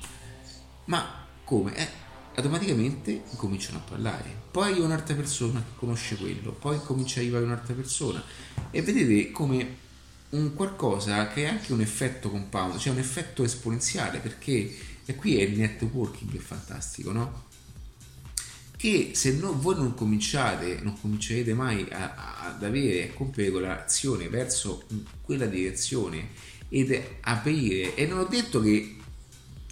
Ma 0.85 1.25
come? 1.43 1.75
Eh, 1.75 1.87
automaticamente 2.35 3.23
cominciano 3.35 3.77
a 3.79 3.81
parlare. 3.81 4.41
Poi 4.51 4.79
un'altra 4.79 5.15
persona 5.15 5.63
conosce 5.75 6.15
quello, 6.15 6.51
poi 6.51 6.79
comincia 6.83 7.19
a 7.19 7.23
arrivare 7.23 7.43
un'altra 7.43 7.73
persona 7.73 8.23
e 8.71 8.81
vedete 8.81 9.31
come 9.31 9.81
un 10.29 10.53
qualcosa 10.53 11.27
che 11.27 11.47
ha 11.47 11.51
anche 11.51 11.73
un 11.73 11.81
effetto 11.81 12.29
compound, 12.29 12.77
cioè 12.77 12.93
un 12.93 12.99
effetto 12.99 13.43
esponenziale, 13.43 14.19
perché 14.19 14.75
e 15.05 15.15
qui 15.15 15.37
è 15.37 15.43
il 15.43 15.57
networking 15.57 16.33
è 16.33 16.39
fantastico, 16.39 17.11
no? 17.11 17.51
che 18.83 19.11
se 19.13 19.31
no, 19.37 19.57
voi 19.57 19.75
non 19.75 19.93
cominciate, 19.93 20.79
non 20.81 20.99
comincerete 20.99 21.53
mai 21.53 21.87
a, 21.89 22.15
a, 22.15 22.47
ad 22.47 22.63
avere, 22.63 23.09
a 23.09 23.13
compiere 23.13 23.49
quell'azione 23.49 24.27
verso 24.27 24.83
quella 25.21 25.45
direzione 25.45 26.31
ed 26.67 27.01
aprire, 27.21 27.95
e 27.95 28.05
non 28.07 28.19
ho 28.19 28.25
detto 28.25 28.59
che 28.59 28.97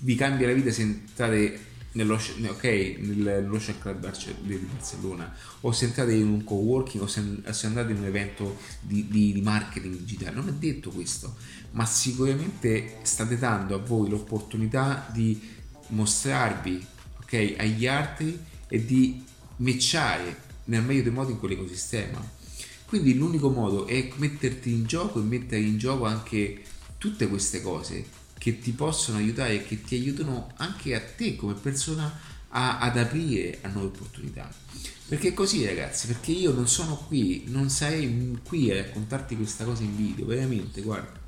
vi 0.03 0.15
cambia 0.15 0.47
la 0.47 0.53
vita 0.53 0.71
se 0.71 0.83
entrate 0.83 1.59
nello, 1.93 2.19
okay, 2.47 2.97
nell'Ocean 2.99 3.79
Club 3.79 4.11
di 4.41 4.55
Barcellona. 4.55 5.33
O 5.61 5.71
se 5.71 5.85
entrate 5.85 6.13
in 6.13 6.27
un 6.27 6.43
co-working 6.43 7.03
o 7.03 7.07
se, 7.07 7.21
se 7.49 7.65
andate 7.67 7.91
in 7.91 7.97
un 7.97 8.05
evento 8.05 8.57
di, 8.79 9.07
di, 9.07 9.33
di, 9.33 9.41
marketing 9.41 9.97
digitale. 9.97 10.35
Non 10.35 10.47
è 10.47 10.53
detto 10.53 10.89
questo 10.89 11.35
ma 11.71 11.85
sicuramente 11.85 12.97
state 13.03 13.37
dando 13.37 13.75
a 13.75 13.77
voi 13.77 14.09
l'opportunità 14.09 15.09
di 15.11 15.39
mostrarvi 15.87 16.85
okay, 17.21 17.55
agli 17.57 17.87
altri 17.87 18.39
e 18.67 18.85
di 18.85 19.23
matchare 19.57 20.49
nel 20.65 20.83
meglio 20.83 21.03
dei 21.03 21.11
modi 21.11 21.31
in 21.31 21.39
quell'ecosistema. 21.39 22.39
Quindi 22.85 23.15
l'unico 23.15 23.49
modo 23.49 23.87
è 23.87 24.11
metterti 24.15 24.71
in 24.71 24.85
gioco 24.85 25.19
e 25.19 25.23
mettere 25.23 25.61
in 25.61 25.77
gioco 25.77 26.05
anche 26.05 26.61
tutte 26.97 27.27
queste 27.27 27.61
cose 27.61 28.19
che 28.41 28.57
ti 28.57 28.71
possono 28.71 29.19
aiutare 29.19 29.53
e 29.53 29.63
che 29.63 29.83
ti 29.83 29.93
aiutano 29.93 30.51
anche 30.55 30.95
a 30.95 30.99
te 30.99 31.35
come 31.35 31.53
persona 31.53 32.11
a, 32.47 32.79
ad 32.79 32.97
aprire 32.97 33.59
a 33.61 33.67
nuove 33.67 33.89
opportunità. 33.89 34.51
Perché 35.07 35.27
è 35.27 35.33
così 35.35 35.63
ragazzi, 35.63 36.07
perché 36.07 36.31
io 36.31 36.51
non 36.51 36.67
sono 36.67 36.95
qui, 37.07 37.43
non 37.49 37.69
sarei 37.69 38.39
qui 38.43 38.71
a 38.71 38.77
raccontarti 38.77 39.35
questa 39.35 39.63
cosa 39.63 39.83
in 39.83 39.95
video, 39.95 40.25
veramente, 40.25 40.81
guarda, 40.81 41.19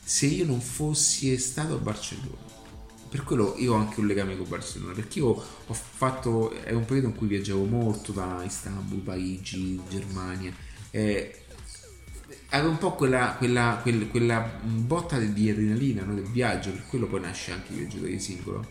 se 0.00 0.26
io 0.26 0.44
non 0.44 0.60
fossi 0.60 1.36
stato 1.38 1.74
a 1.74 1.78
Barcellona, 1.78 2.52
per 3.08 3.24
quello 3.24 3.56
io 3.58 3.72
ho 3.72 3.76
anche 3.76 3.98
un 3.98 4.06
legame 4.06 4.36
con 4.36 4.48
Barcellona, 4.48 4.92
perché 4.92 5.18
io 5.18 5.26
ho 5.66 5.74
fatto, 5.74 6.52
è 6.52 6.70
un 6.70 6.84
periodo 6.84 7.08
in 7.08 7.16
cui 7.16 7.26
viaggiavo 7.26 7.64
molto 7.64 8.12
da 8.12 8.44
Istanbul, 8.44 9.00
Parigi, 9.00 9.80
Germania, 9.88 10.54
eh, 10.92 11.43
avevo 12.54 12.70
un 12.70 12.78
po' 12.78 12.92
quella, 12.92 13.34
quella, 13.36 13.78
quella, 13.82 14.04
quella 14.06 14.60
botta 14.62 15.18
di 15.18 15.50
adrenalina 15.50 16.04
no, 16.04 16.14
del 16.14 16.24
viaggio, 16.24 16.70
per 16.70 16.86
quello 16.86 17.06
poi 17.06 17.20
nasce 17.20 17.52
anche 17.52 17.72
il 17.72 17.78
viaggiatore 17.78 18.18
singolo. 18.18 18.66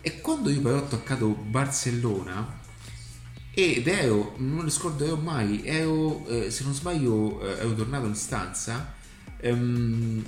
E 0.00 0.20
quando 0.20 0.50
io 0.50 0.60
poi 0.60 0.72
ho 0.72 0.86
toccato 0.86 1.28
Barcellona, 1.28 2.60
ed 3.54 3.86
ero, 3.86 4.34
non 4.38 4.64
lo 4.64 4.70
scorderò 4.70 5.16
mai, 5.16 5.62
ero, 5.64 6.26
eh, 6.26 6.50
se 6.50 6.64
non 6.64 6.74
sbaglio, 6.74 7.40
eh, 7.42 7.58
ero 7.60 7.74
tornato 7.74 8.06
in 8.06 8.14
stanza, 8.14 8.94
ehm, 9.38 10.24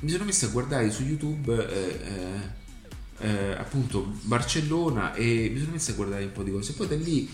mi 0.00 0.10
sono 0.10 0.24
messo 0.24 0.46
a 0.46 0.48
guardare 0.48 0.90
su 0.90 1.02
YouTube 1.02 1.54
eh, 1.54 2.00
eh 2.04 2.62
eh, 3.18 3.54
appunto 3.56 4.12
Barcellona 4.22 5.14
e 5.14 5.50
mi 5.52 5.60
sono 5.60 5.72
messo 5.72 5.92
a 5.92 5.94
guardare 5.94 6.24
un 6.24 6.32
po' 6.32 6.42
di 6.42 6.50
cose. 6.50 6.72
Poi 6.72 6.88
da 6.88 6.96
lì 6.96 7.30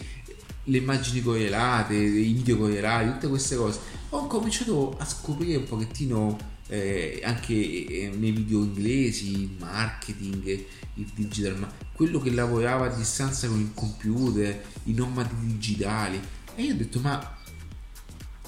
le 0.64 0.78
immagini 0.78 1.23
correlate, 1.23 1.94
i 1.94 2.32
video 2.32 2.56
correlati, 2.59 3.11
tutte 3.12 3.28
queste 3.28 3.56
cose. 3.56 3.80
Ho 4.12 4.26
cominciato 4.26 4.96
a 4.98 5.04
scoprire 5.04 5.56
un 5.56 5.64
pochettino 5.64 6.36
eh, 6.66 7.20
anche 7.22 7.54
eh, 7.54 8.10
nei 8.16 8.32
video 8.32 8.64
inglesi, 8.64 9.30
il 9.30 9.56
marketing, 9.56 10.66
il 10.94 11.10
digital, 11.14 11.56
ma 11.60 11.72
quello 11.92 12.18
che 12.18 12.32
lavorava 12.32 12.86
a 12.86 12.94
distanza 12.96 13.46
con 13.46 13.60
il 13.60 13.70
computer, 13.72 14.64
i 14.84 14.94
nomadi 14.94 15.34
digitali. 15.40 16.20
E 16.56 16.62
io 16.62 16.74
ho 16.74 16.76
detto, 16.76 16.98
ma 16.98 17.38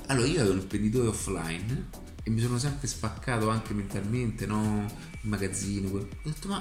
allora 0.07 0.27
io 0.27 0.41
ero 0.41 0.51
un 0.51 0.59
imprenditore 0.59 1.07
offline 1.07 1.89
e 2.25 2.31
mi 2.31 2.41
sono 2.41 2.59
sempre 2.59 2.89
spaccato 2.89 3.49
anche 3.49 3.73
mentalmente, 3.73 4.47
no? 4.47 4.85
Il 5.21 5.29
magazzino. 5.29 5.97
Ho 5.97 6.09
detto, 6.25 6.49
ma 6.49 6.61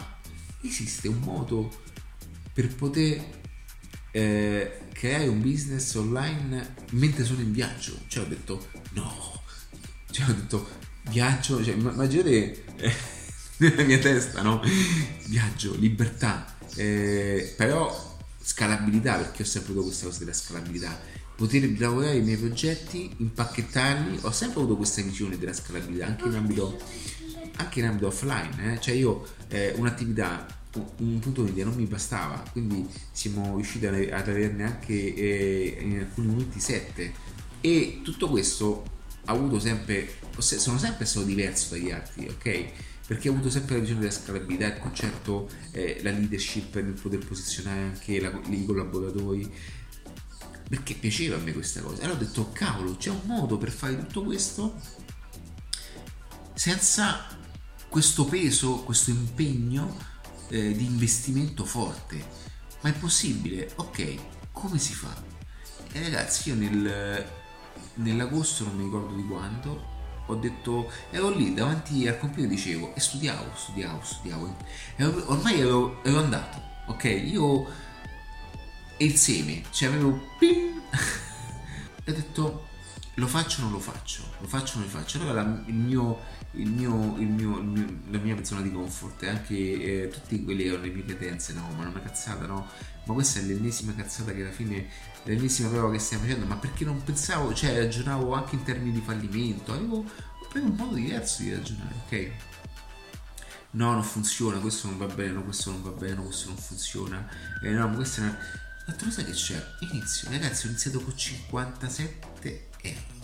esiste 0.62 1.08
un 1.08 1.18
modo 1.22 1.72
per 2.54 2.76
poter 2.76 3.41
eh, 4.12 4.80
creare 4.94 5.28
un 5.28 5.42
business 5.42 5.94
online 5.96 6.76
mentre 6.92 7.24
sono 7.24 7.42
in 7.42 7.52
viaggio. 7.52 7.98
Cioè 8.08 8.24
ho 8.24 8.28
detto 8.28 8.68
no, 8.94 9.42
cioè 10.12 10.30
ho 10.30 10.34
detto 10.34 10.70
viaggio, 11.10 11.64
cioè, 11.64 11.74
immaginate 11.74 12.64
eh, 12.78 12.94
nella 13.58 13.84
mia 13.84 14.00
testa, 14.00 14.42
no? 14.42 14.62
Viaggio, 15.26 15.76
libertà, 15.76 16.56
eh, 16.76 17.54
però 17.56 18.10
scalabilità, 18.42 19.16
perché 19.18 19.44
ho 19.44 19.46
sempre 19.46 19.72
avuto 19.72 19.88
questa 19.88 20.06
cosa 20.06 20.20
della 20.20 20.34
scalabilità. 20.34 21.00
Poter 21.36 21.80
lavorare 21.80 22.18
i 22.18 22.22
miei 22.22 22.38
progetti, 22.38 23.12
impacchettarli, 23.18 24.20
ho 24.22 24.32
sempre 24.32 24.60
avuto 24.60 24.78
questa 24.78 25.02
visione 25.02 25.38
della 25.40 25.54
scalabilità, 25.54 26.06
anche 26.06 26.28
in 26.28 26.36
ambito, 26.36 26.80
anche 27.56 27.80
in 27.80 27.86
ambito 27.86 28.08
offline, 28.08 28.74
eh? 28.74 28.80
cioè 28.80 28.94
io 28.94 29.26
eh, 29.48 29.74
un'attività 29.76 30.46
un 30.98 31.20
punto 31.20 31.44
media 31.44 31.66
non 31.66 31.76
mi 31.76 31.86
bastava, 31.86 32.44
quindi 32.52 32.88
siamo 33.12 33.56
riusciti 33.56 33.86
ad 33.86 34.28
averne 34.28 34.64
anche 34.64 34.94
eh, 34.94 35.78
in 35.82 36.00
alcuni 36.00 36.28
momenti 36.28 36.60
7 36.60 37.14
e 37.60 38.02
tutto 38.04 38.30
questo 38.30 38.84
ha 39.26 39.34
avuto 39.34 39.60
sempre, 39.60 40.10
sono 40.38 40.78
sempre 40.78 41.06
stato 41.06 41.26
diverso 41.26 41.76
dagli 41.76 41.92
altri, 41.92 42.28
ok? 42.28 42.66
Perché 43.06 43.30
ho 43.30 43.34
avuto 43.34 43.50
sempre 43.50 43.76
la 43.76 43.82
visione 43.82 44.02
della 44.02 44.14
scalabilità, 44.14 44.68
il 44.68 44.80
concetto, 44.80 45.50
eh, 45.72 46.00
la 46.02 46.12
leadership 46.12 46.76
nel 46.76 46.94
poter 46.94 47.20
posizionare 47.20 47.82
anche 47.82 48.20
la, 48.20 48.32
i 48.50 48.66
collaboratori, 48.66 49.52
perché 50.70 50.94
piaceva 50.94 51.36
a 51.36 51.40
me 51.40 51.52
questa 51.52 51.82
cosa. 51.82 52.04
Allora 52.04 52.18
ho 52.18 52.22
detto, 52.22 52.50
cavolo, 52.54 52.96
c'è 52.96 53.10
un 53.10 53.22
modo 53.26 53.58
per 53.58 53.72
fare 53.72 53.98
tutto 53.98 54.24
questo 54.24 54.80
senza 56.54 57.28
questo 57.90 58.26
peso, 58.26 58.78
questo 58.84 59.10
impegno 59.10 60.10
eh, 60.52 60.76
di 60.76 60.86
investimento 60.86 61.66
forte. 61.66 62.24
Ma 62.82 62.90
è 62.90 62.94
possibile? 62.94 63.72
Ok, 63.76 64.16
come 64.52 64.78
si 64.78 64.94
fa? 64.94 65.16
E 65.94 66.02
ragazzi, 66.02 66.50
io 66.50 66.56
nel, 66.56 67.26
nell'agosto, 67.96 68.66
non 68.66 68.76
mi 68.76 68.84
ricordo 68.84 69.16
di 69.16 69.26
quando, 69.26 69.90
ho 70.28 70.36
detto, 70.36 70.92
ero 71.10 71.30
lì 71.30 71.54
davanti 71.54 72.08
al 72.08 72.20
computer 72.20 72.46
e 72.46 72.56
dicevo, 72.56 72.94
e 72.96 73.00
studiavo, 73.00 73.52
studiavo, 73.56 74.02
studiavo. 74.04 74.58
E 74.98 75.06
ormai 75.06 75.60
ero, 75.60 76.04
ero 76.04 76.20
andato, 76.20 76.62
ok? 76.88 77.04
Io 77.04 77.68
e 78.98 79.06
il 79.06 79.16
seme, 79.16 79.64
cioè 79.72 79.88
avevo... 79.90 80.20
Ping! 80.38 80.82
e 82.04 82.12
ho 82.12 82.14
detto, 82.14 82.68
lo 83.16 83.28
faccio 83.28 83.60
o 83.60 83.64
non 83.64 83.72
lo 83.74 83.80
faccio? 83.80 84.24
Lo 84.40 84.48
faccio 84.48 84.78
o 84.78 84.80
non 84.80 84.90
lo 84.90 84.98
faccio? 84.98 85.20
Allora 85.20 85.42
il 85.66 85.74
mio 85.74 86.40
il 86.54 86.70
mio, 86.70 87.16
il 87.18 87.28
mio, 87.28 87.60
il 87.60 87.66
mio, 87.66 88.00
la 88.10 88.18
mia 88.18 88.44
zona 88.44 88.62
di 88.62 88.72
comfort 88.72 89.24
e 89.24 89.30
anche 89.30 89.56
eh, 89.56 90.10
tutti 90.10 90.44
quelli 90.44 90.64
che 90.64 90.70
erano 90.70 90.84
le 90.84 90.92
mie 90.92 91.06
credenze, 91.06 91.54
no, 91.54 91.70
ma 91.78 91.86
è 91.86 91.88
una 91.88 92.02
cazzata, 92.02 92.46
no, 92.46 92.68
ma 93.06 93.14
questa 93.14 93.40
è 93.40 93.44
l'ennesima 93.44 93.94
cazzata 93.96 94.34
che 94.34 94.42
alla 94.42 94.52
fine 94.52 94.88
l'ennesima 95.24 95.70
prova 95.70 95.92
che 95.92 96.00
stiamo 96.00 96.24
facendo, 96.24 96.46
ma 96.46 96.56
perché 96.56 96.84
non 96.84 97.02
pensavo, 97.04 97.54
cioè 97.54 97.78
ragionavo 97.78 98.34
anche 98.34 98.56
in 98.56 98.64
termini 98.64 98.92
di 98.92 99.02
fallimento, 99.02 99.72
avevo 99.72 100.04
proprio 100.42 100.64
un 100.64 100.76
modo 100.76 100.96
diverso 100.96 101.42
di 101.42 101.54
ragionare, 101.54 101.96
ok? 102.06 102.32
No, 103.72 103.94
non 103.94 104.04
funziona, 104.04 104.60
questo 104.60 104.88
non 104.88 104.98
va 104.98 105.08
bene, 105.08 105.32
no, 105.32 105.44
questo 105.44 105.72
non 105.72 105.82
va 105.82 105.92
bene, 105.92 106.22
questo 106.22 106.50
non 106.50 106.58
funziona, 106.58 107.30
eh, 107.64 107.70
no, 107.70 107.88
ma 107.88 107.96
questo 107.96 108.20
è 108.20 108.24
una... 108.24 108.38
Ma 108.88 108.94
tu 108.94 109.06
lo 109.06 109.12
sai 109.12 109.24
che 109.24 109.32
c'è? 109.32 109.64
Inizio, 109.92 110.30
ragazzi, 110.30 110.66
ho 110.66 110.70
iniziato 110.70 111.00
con 111.00 111.16
57 111.16 112.20
euro. 112.82 113.20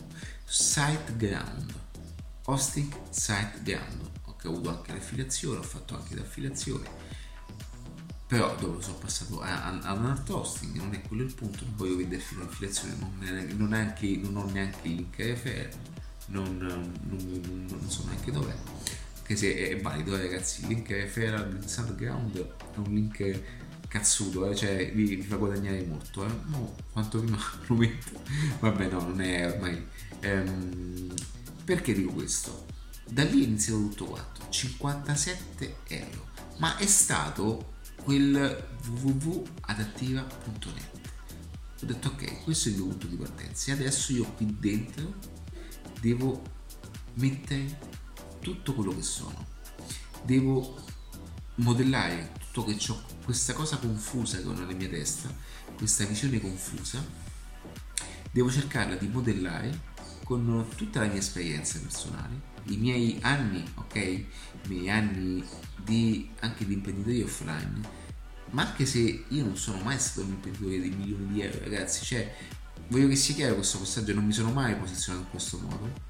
SiteGround 0.45 1.73
hosting 2.45 2.93
site 3.09 3.59
Gando 3.63 4.15
ho 4.47 4.53
avuto 4.53 4.69
anche 4.69 4.93
l'affiliazione 4.93 5.59
ho 5.59 5.63
fatto 5.63 5.95
anche 5.95 6.15
l'affiliazione. 6.15 7.05
Però 8.27 8.55
dopo 8.55 8.81
sono 8.81 8.97
passato? 8.97 9.39
A, 9.41 9.79
a, 9.79 9.93
un 9.93 10.05
art 10.05 10.29
hosting 10.29 10.75
non 10.75 10.93
è 10.93 11.01
quello 11.01 11.23
il 11.23 11.33
punto. 11.33 11.63
Non 11.63 11.75
voglio 11.75 11.95
vendervi 11.95 12.35
un'affiliazione 12.35 12.95
non, 12.99 13.55
non, 13.55 13.73
anche, 13.73 14.19
non 14.21 14.35
ho 14.35 14.49
neanche 14.49 14.79
link 14.87 15.17
RFR 15.17 15.69
non, 16.27 16.57
non, 16.57 17.65
non, 17.69 17.89
so 17.89 18.03
neanche 18.05 18.31
dov'è. 18.31 18.55
Che 19.23 19.35
se 19.35 19.69
è 19.69 19.81
valido 19.81 20.15
ragazzi 20.15 20.61
il 20.61 20.67
link 20.67 20.89
RFR 20.89 21.47
del 21.47 21.67
Soundground 21.67 22.37
è 22.37 22.77
un 22.77 22.93
link 22.93 23.41
cazzuto 23.97 24.49
eh? 24.49 24.55
cioè 24.55 24.91
vi, 24.93 25.15
vi, 25.15 25.21
fa 25.21 25.35
guadagnare 25.35 25.83
molto 25.83 26.25
eh? 26.25 26.31
no, 26.47 26.75
quanto 26.91 27.23
lo 27.67 27.75
metto 27.75 28.21
vabbè 28.59 28.89
no 28.89 29.01
non 29.01 29.21
è 29.21 29.51
ormai 29.51 29.85
ehm, 30.19 31.13
perché 31.67 31.93
dico 31.93 32.13
questo? 32.13 32.65
Da 33.09 33.25
lì 33.25 33.43
è 33.43 33.45
iniziato 33.45 33.81
tutto 33.81 34.05
quanto, 34.05 34.47
57 34.47 35.79
euro, 35.87 36.27
ma 36.59 36.77
è 36.77 36.85
stato 36.85 37.73
quel 38.03 38.67
www.adattiva.net. 39.01 40.99
Ho 41.81 41.85
detto 41.85 42.07
ok, 42.07 42.43
questo 42.45 42.69
è 42.69 42.71
il 42.71 42.77
mio 42.77 42.87
punto 42.87 43.07
di 43.07 43.17
partenza 43.17 43.71
e 43.71 43.73
adesso 43.73 44.13
io 44.13 44.23
qui 44.31 44.55
dentro 44.57 45.15
devo 45.99 46.41
mettere 47.15 47.77
tutto 48.39 48.73
quello 48.73 48.95
che 48.95 49.03
sono. 49.03 49.45
Devo 50.23 50.81
modellare 51.55 52.31
tutto 52.57 52.63
che 52.63 52.91
ho, 52.91 53.03
questa 53.23 53.53
cosa 53.53 53.77
confusa 53.77 54.39
che 54.39 54.47
ho 54.47 54.53
nella 54.53 54.73
mia 54.73 54.89
testa, 54.89 55.31
questa 55.75 56.05
visione 56.05 56.41
confusa, 56.41 57.05
devo 58.31 58.49
cercarla 58.49 58.95
di 58.95 59.07
modellare 59.07 59.95
con 60.23 60.65
tutta 60.75 61.01
la 61.01 61.07
mia 61.07 61.19
esperienza 61.19 61.79
personale, 61.79 62.41
i 62.65 62.77
miei 62.77 63.19
anni, 63.21 63.63
ok? 63.75 63.95
I 63.95 64.27
miei 64.67 64.89
anni 64.89 65.43
di, 65.83 66.29
anche 66.39 66.65
di 66.65 66.73
imprenditoria 66.73 67.25
offline, 67.25 68.05
ma 68.49 68.65
anche 68.65 68.85
se 68.85 69.25
io 69.27 69.43
non 69.43 69.55
sono 69.55 69.81
mai 69.83 69.99
stato 69.99 70.25
un 70.25 70.33
imprenditore 70.33 70.81
di 70.81 70.89
milioni 70.89 71.33
di 71.33 71.41
euro, 71.41 71.59
ragazzi, 71.59 72.03
cioè, 72.03 72.35
voglio 72.87 73.07
che 73.07 73.15
sia 73.15 73.35
chiaro 73.35 73.55
questo 73.55 73.77
passaggio, 73.77 74.13
non 74.15 74.25
mi 74.25 74.33
sono 74.33 74.51
mai 74.51 74.75
posizionato 74.75 75.25
in 75.25 75.29
questo 75.29 75.59
modo. 75.59 76.06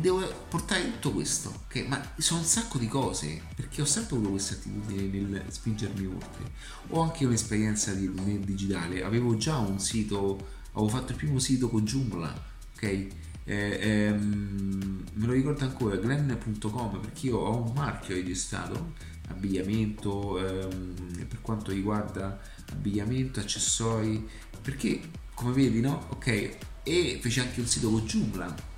Devo 0.00 0.26
portare 0.48 0.92
tutto 0.92 1.12
questo, 1.12 1.52
ok? 1.66 1.84
Ma 1.86 2.02
sono 2.16 2.40
un 2.40 2.46
sacco 2.46 2.78
di 2.78 2.88
cose, 2.88 3.42
perché 3.54 3.82
ho 3.82 3.84
sempre 3.84 4.16
avuto 4.16 4.30
questa 4.30 4.54
attitudine 4.54 5.28
nel 5.28 5.44
spingermi 5.48 6.06
oltre. 6.06 6.50
Ho 6.88 7.02
anche 7.02 7.26
un'esperienza 7.26 7.92
di, 7.92 8.08
nel 8.08 8.38
digitale, 8.40 9.04
avevo 9.04 9.36
già 9.36 9.58
un 9.58 9.78
sito, 9.78 10.38
avevo 10.72 10.88
fatto 10.88 11.12
il 11.12 11.18
primo 11.18 11.38
sito 11.38 11.68
con 11.68 11.84
Joomla, 11.84 12.42
ok? 12.76 12.82
Eh, 12.82 13.08
ehm, 13.44 15.04
me 15.12 15.26
lo 15.26 15.32
ricordo 15.34 15.64
ancora, 15.64 15.96
glenn.com 15.96 17.00
perché 17.00 17.26
io 17.26 17.36
ho 17.36 17.62
un 17.62 17.72
marchio 17.74 18.14
registrato, 18.14 18.94
abbigliamento, 19.28 20.38
ehm, 20.38 21.26
per 21.28 21.42
quanto 21.42 21.72
riguarda 21.72 22.40
abbigliamento, 22.72 23.38
accessori, 23.38 24.26
perché 24.62 24.98
come 25.34 25.52
vedi, 25.52 25.80
no? 25.80 26.06
Ok, 26.08 26.56
e 26.84 27.18
feci 27.20 27.40
anche 27.40 27.60
un 27.60 27.66
sito 27.66 27.90
con 27.90 28.06
Joomla. 28.06 28.69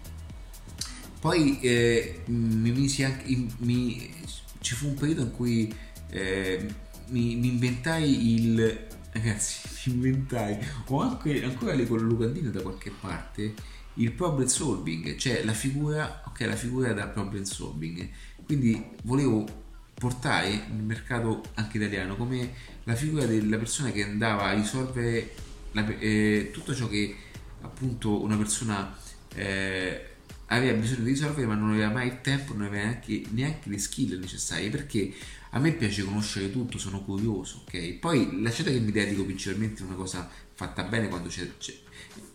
Poi 1.23 1.61
eh, 1.61 2.23
mi 2.27 3.05
anche, 3.05 3.47
mi, 3.59 4.11
ci 4.59 4.75
fu 4.75 4.89
un 4.89 4.95
periodo 4.95 5.23
in 5.23 5.31
cui 5.31 5.73
eh, 6.11 6.67
mi, 7.11 7.37
mi 7.37 7.47
inventai 7.47 8.35
il 8.35 8.87
ragazzi 9.13 9.61
mi 9.91 10.09
inventai 10.09 10.59
ho 10.87 11.01
anche 11.01 11.45
ancora 11.45 11.75
le 11.75 11.87
locandine 11.87 12.51
da 12.51 12.61
qualche 12.61 12.91
parte 12.91 13.55
il 13.95 14.11
problem 14.11 14.49
solving 14.49 15.15
cioè 15.17 15.45
la 15.45 15.53
figura 15.53 16.23
ok 16.27 16.41
la 16.41 16.57
figura 16.57 16.93
da 16.93 17.07
problem 17.07 17.45
solving. 17.45 18.09
Quindi 18.45 18.85
volevo 19.05 19.47
portare 19.95 20.65
nel 20.73 20.83
mercato 20.83 21.43
anche 21.55 21.77
italiano 21.77 22.17
come 22.17 22.53
la 22.83 22.97
figura 22.97 23.27
della 23.27 23.59
persona 23.59 23.93
che 23.93 24.03
andava 24.03 24.47
a 24.47 24.55
risolvere 24.55 25.35
la, 25.71 25.87
eh, 25.99 26.51
tutto 26.53 26.75
ciò 26.75 26.89
che 26.89 27.15
appunto 27.61 28.21
una 28.21 28.37
persona 28.37 28.93
eh, 29.37 30.12
aveva 30.57 30.79
bisogno 30.79 31.05
di 31.05 31.11
risolvere 31.11 31.47
ma 31.47 31.55
non 31.55 31.71
aveva 31.73 31.91
mai 31.91 32.09
il 32.09 32.21
tempo, 32.21 32.53
non 32.53 32.67
aveva 32.67 32.85
neanche, 32.85 33.23
neanche 33.31 33.69
le 33.69 33.79
skill 33.79 34.19
necessarie 34.19 34.69
perché 34.71 35.13
a 35.51 35.59
me 35.59 35.73
piace 35.73 36.05
conoscere 36.05 36.51
tutto, 36.51 36.79
sono 36.79 37.03
curioso, 37.03 37.65
ok? 37.67 37.95
Poi 37.95 38.41
lasciate 38.41 38.73
che 38.73 38.81
mi 38.81 38.91
dedico 38.91 39.25
principalmente 39.25 39.83
a 39.83 39.87
una 39.87 39.95
cosa 39.95 40.29
fatta 40.55 40.83
bene 40.85 41.09
quando 41.09 41.29
c'è, 41.29 41.57
c'è, 41.59 41.75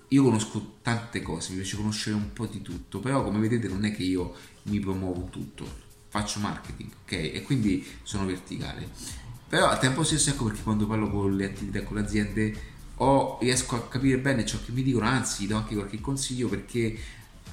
Io 0.09 0.23
conosco 0.23 0.77
tante 0.81 1.21
cose, 1.21 1.51
mi 1.51 1.57
piace 1.57 1.77
conoscere 1.77 2.15
un 2.15 2.33
po' 2.33 2.45
di 2.45 2.61
tutto, 2.61 2.99
però 2.99 3.23
come 3.23 3.39
vedete 3.39 3.67
non 3.67 3.85
è 3.85 3.91
che 3.91 4.03
io 4.03 4.35
mi 4.63 4.79
promuovo 4.79 5.29
tutto, 5.31 5.67
faccio 6.09 6.39
marketing, 6.39 6.91
ok? 7.03 7.11
E 7.11 7.41
quindi 7.43 7.85
sono 8.03 8.25
verticale. 8.25 8.87
Però 9.49 9.67
al 9.67 9.79
tempo 9.79 10.03
stesso 10.03 10.29
ecco 10.29 10.45
perché 10.45 10.61
quando 10.61 10.85
parlo 10.85 11.09
con 11.09 11.35
le 11.35 11.45
attività, 11.45 11.81
con 11.83 11.97
le 11.97 12.03
aziende, 12.03 12.75
o 12.97 13.37
riesco 13.41 13.75
a 13.75 13.87
capire 13.87 14.17
bene 14.17 14.45
ciò 14.45 14.57
che 14.63 14.71
mi 14.71 14.83
dicono, 14.83 15.05
anzi 15.05 15.47
do 15.47 15.55
anche 15.55 15.75
qualche 15.75 16.01
consiglio 16.01 16.47
perché 16.47 16.97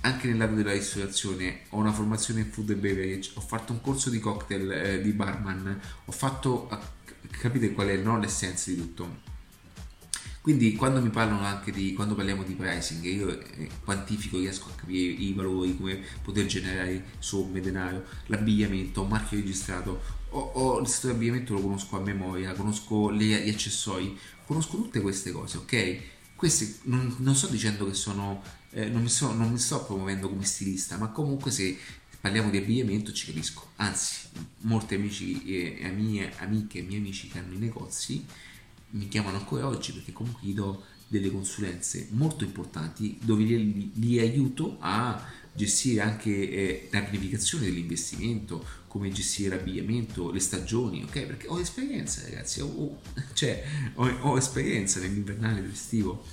anche 0.05 0.29
nel 0.29 0.37
lato 0.37 0.55
della 0.55 0.73
ristorazione 0.73 1.63
ho 1.71 1.79
una 1.79 1.93
formazione 1.93 2.41
in 2.41 2.51
food 2.51 2.71
and 2.71 2.81
beverage, 2.81 3.31
ho 3.35 3.41
fatto 3.41 3.73
un 3.73 3.81
corso 3.81 4.11
di 4.11 4.21
cocktail 4.21 4.71
eh, 4.71 5.03
di 5.03 5.13
barman, 5.13 5.81
ho 6.05 6.13
fatto, 6.13 6.69
capite 7.31 7.73
qual 7.73 7.89
è 7.89 7.97
no, 7.97 8.19
l'essenza 8.19 8.71
di 8.71 8.77
tutto. 8.77 9.33
Quindi 10.43 10.75
quando 10.75 11.01
mi 11.01 11.09
parlano 11.09 11.47
anche 11.47 11.73
di, 11.73 11.95
quando 11.95 12.15
parliamo 12.15 12.43
di 12.43 12.53
pricing, 12.53 13.03
io 13.05 13.31
eh, 13.31 13.71
quantifico, 13.83 14.37
riesco 14.37 14.69
a 14.69 14.75
capire 14.77 15.11
i 15.11 15.33
valori, 15.33 15.75
come 15.75 15.99
poter 16.21 16.45
generare 16.45 17.03
somme, 17.19 17.63
denaro, 17.63 18.05
l'abbigliamento, 18.27 19.01
un 19.01 19.09
marchio 19.09 19.39
registrato, 19.39 20.03
ho, 20.29 20.39
ho 20.39 20.81
il 20.81 20.99
di 21.01 21.09
abbigliamento 21.09 21.55
lo 21.55 21.63
conosco 21.63 21.97
a 21.97 22.01
memoria, 22.01 22.53
conosco 22.53 23.11
gli, 23.11 23.35
gli 23.35 23.49
accessori, 23.49 24.19
conosco 24.45 24.77
tutte 24.77 25.01
queste 25.01 25.33
cose, 25.33 25.57
ok? 25.57 25.97
Queste 26.37 26.81
non, 26.83 27.15
non 27.21 27.35
sto 27.35 27.47
dicendo 27.47 27.87
che 27.87 27.95
sono 27.95 28.43
eh, 28.75 28.89
non, 28.89 29.03
mi 29.03 29.09
so, 29.09 29.33
non, 29.33 29.51
mi 29.51 29.59
sto 29.59 29.85
promuovendo 29.85 30.29
come 30.29 30.45
stilista, 30.45 30.97
ma 30.99 31.09
comunque 31.09 31.51
se 31.51 31.77
parliamo 32.21 32.51
di 32.51 32.59
abbigliamento 32.59 33.13
ci 33.13 33.27
capisco. 33.27 33.71
Anzi, 33.77 34.29
molti 34.61 34.95
amici 34.95 35.45
e 35.45 35.91
mie 35.91 36.33
amiche 36.39 36.81
e 36.81 36.83
miei 36.83 37.01
amici 37.01 37.29
che 37.29 37.39
hanno 37.39 37.55
i 37.55 37.59
negozi 37.59 38.25
mi 38.95 39.09
chiamano 39.09 39.37
ancora 39.37 39.67
oggi 39.67 39.93
perché 39.93 40.13
comunque 40.13 40.47
gli 40.47 40.55
do 40.55 40.85
delle 41.07 41.31
consulenze 41.31 42.09
molto 42.11 42.45
importanti 42.45 43.19
dove 43.23 43.45
li, 43.45 43.93
li 43.95 44.19
aiuto 44.19 44.77
a 44.81 45.23
gestire 45.53 46.01
anche 46.01 46.31
eh, 46.31 46.89
la 46.91 47.03
pianificazione 47.03 47.67
dell'investimento, 47.67 48.65
come 48.89 49.11
gestire 49.11 49.57
l'abbigliamento, 49.57 50.33
le 50.33 50.41
stagioni, 50.41 51.05
ok? 51.05 51.27
Perché 51.27 51.47
ho 51.47 51.61
esperienza, 51.61 52.23
ragazzi, 52.23 52.61
ho, 52.61 53.01
cioè, 53.35 53.63
ho, 53.95 54.07
ho 54.07 54.37
esperienza 54.37 54.99
nell'invernale, 54.99 55.61
nell'estivo 55.61 56.25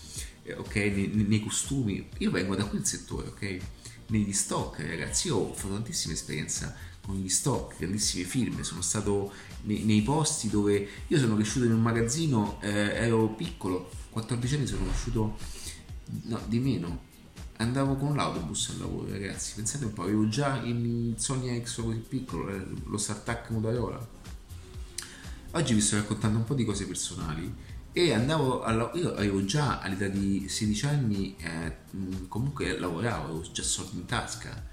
ok, 0.58 0.76
nei, 0.76 1.26
nei, 1.28 1.40
costumi. 1.42 2.08
Io 2.20 2.32
vengo 2.32 2.56
da 2.56 2.66
quel 2.66 2.86
settore, 2.86 3.28
ok? 3.28 3.58
Negli 4.08 4.34
stock, 4.34 4.80
ragazzi, 4.80 5.28
io 5.28 5.38
ho 5.38 5.54
fatto 5.54 5.74
tantissima 5.74 6.14
esperienza 6.14 6.76
con 7.06 7.16
gli 7.16 7.30
stock, 7.30 7.78
grandissime 7.78 8.26
firme, 8.26 8.64
sono 8.64 8.82
stato 8.82 9.32
nei, 9.64 9.84
nei 9.84 10.02
posti 10.02 10.50
dove 10.50 10.88
io 11.08 11.18
sono 11.18 11.36
cresciuto 11.36 11.66
in 11.66 11.74
un 11.74 11.82
magazzino, 11.82 12.60
eh, 12.62 12.70
ero 12.70 13.30
piccolo, 13.30 13.90
14 14.12 14.56
anni 14.56 14.68
sono 14.68 14.86
cresciuto, 14.86 15.38
no, 16.24 16.42
di 16.46 16.60
meno, 16.60 17.10
andavo 17.58 17.96
con 17.96 18.16
l'autobus 18.16 18.70
al 18.70 18.80
lavoro, 18.80 19.12
ragazzi, 19.12 19.54
pensate 19.56 19.86
un 19.86 19.94
po', 19.94 20.04
avevo 20.04 20.28
già 20.28 20.62
il 20.64 21.16
Sony 21.18 21.62
X 21.64 21.82
così 21.82 22.00
piccolo, 22.00 22.50
eh, 22.50 22.66
lo 22.86 22.98
Startup 22.98 23.50
Motorola. 23.50 24.20
Oggi 25.54 25.74
vi 25.74 25.82
sto 25.82 25.98
raccontando 25.98 26.38
un 26.38 26.44
po' 26.46 26.54
di 26.54 26.64
cose 26.64 26.86
personali 26.86 27.54
e 27.94 28.14
andavo 28.14 28.64
a 28.64 28.92
io 28.94 29.14
avevo 29.16 29.44
già 29.44 29.82
all'età 29.82 30.08
di 30.08 30.48
16 30.48 30.86
anni 30.86 31.36
eh, 31.38 31.76
comunque 32.28 32.78
lavoravo 32.80 33.24
avevo 33.26 33.52
già 33.52 33.64
soldi 33.64 33.98
in 33.98 34.06
tasca 34.06 34.70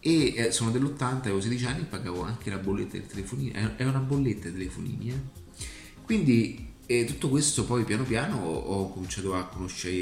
e 0.00 0.34
eh, 0.36 0.50
sono 0.52 0.70
dell'80 0.70 1.02
avevo 1.02 1.40
16 1.40 1.64
anni 1.64 1.80
e 1.80 1.84
pagavo 1.84 2.22
anche 2.22 2.50
la 2.50 2.58
bolletta 2.58 2.98
del 2.98 3.06
telefonino 3.06 3.74
è 3.76 3.84
una 3.84 4.00
bolletta 4.00 4.50
dei 4.50 4.52
telefonini 4.52 5.10
eh. 5.10 5.18
quindi 6.02 6.72
tutto 7.06 7.30
questo 7.30 7.64
poi 7.64 7.84
piano 7.84 8.04
piano 8.04 8.44
ho, 8.44 8.90
cominciato 8.92 9.34
a 9.34 9.46
conoscere 9.46 9.94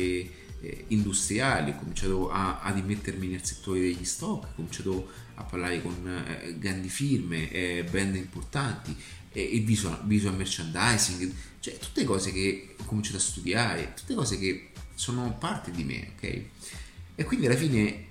eh, 0.61 0.85
industriali 0.89 1.71
ho 1.71 1.77
cominciato 1.77 2.31
a, 2.31 2.61
ad 2.61 2.79
immettermi 2.79 3.29
nel 3.29 3.45
settore 3.45 3.79
degli 3.79 4.05
stock 4.05 4.45
ho 4.45 4.55
cominciato 4.57 5.09
a 5.35 5.45
parlare 5.45 5.81
con 5.81 5.95
eh, 6.09 6.59
grandi 6.59 6.89
firme 6.89 7.49
eh, 7.51 7.85
brand 7.89 8.17
importanti 8.17 8.97
il 9.41 9.65
visual, 9.65 10.07
visual 10.07 10.37
merchandising, 10.37 11.33
cioè 11.61 11.79
tutte 11.79 12.05
cose 12.05 12.33
che 12.33 12.75
ho 12.79 12.85
cominciato 12.85 13.17
a 13.17 13.21
studiare, 13.21 13.95
tutte 13.95 14.15
cose 14.15 14.39
che 14.39 14.71
sono 14.95 15.37
parte 15.39 15.71
di 15.71 15.85
me, 15.85 16.13
ok? 16.17 16.45
E 17.15 17.25
quindi 17.25 17.47
alla 17.47 17.57
fine, 17.57 18.07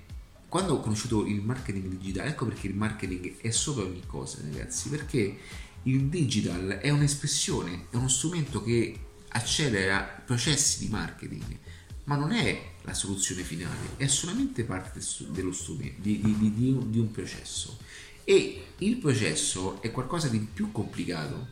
quando 0.48 0.74
ho 0.74 0.80
conosciuto 0.80 1.26
il 1.26 1.40
marketing 1.40 1.86
digitale, 1.86 2.30
ecco 2.30 2.46
perché 2.46 2.66
il 2.66 2.74
marketing 2.74 3.40
è 3.40 3.50
sopra 3.50 3.84
ogni 3.84 4.02
cosa, 4.06 4.38
ragazzi, 4.42 4.88
perché 4.88 5.38
il 5.84 6.04
digital 6.04 6.78
è 6.80 6.90
un'espressione, 6.90 7.86
è 7.90 7.96
uno 7.96 8.08
strumento 8.08 8.62
che 8.62 8.98
accelera 9.28 10.22
processi 10.24 10.84
di 10.84 10.88
marketing, 10.90 11.58
ma 12.04 12.16
non 12.16 12.32
è 12.32 12.70
la 12.82 12.94
soluzione 12.94 13.42
finale, 13.42 13.96
è 13.96 14.06
solamente 14.06 14.64
parte 14.64 15.00
dello 15.28 15.52
strumento, 15.52 16.00
di, 16.00 16.20
di, 16.20 16.36
di, 16.38 16.78
di 16.90 16.98
un 16.98 17.10
processo. 17.10 17.78
E 18.24 18.64
il 18.78 18.96
processo 18.96 19.80
è 19.82 19.90
qualcosa 19.90 20.28
di 20.28 20.38
più 20.38 20.72
complicato, 20.72 21.48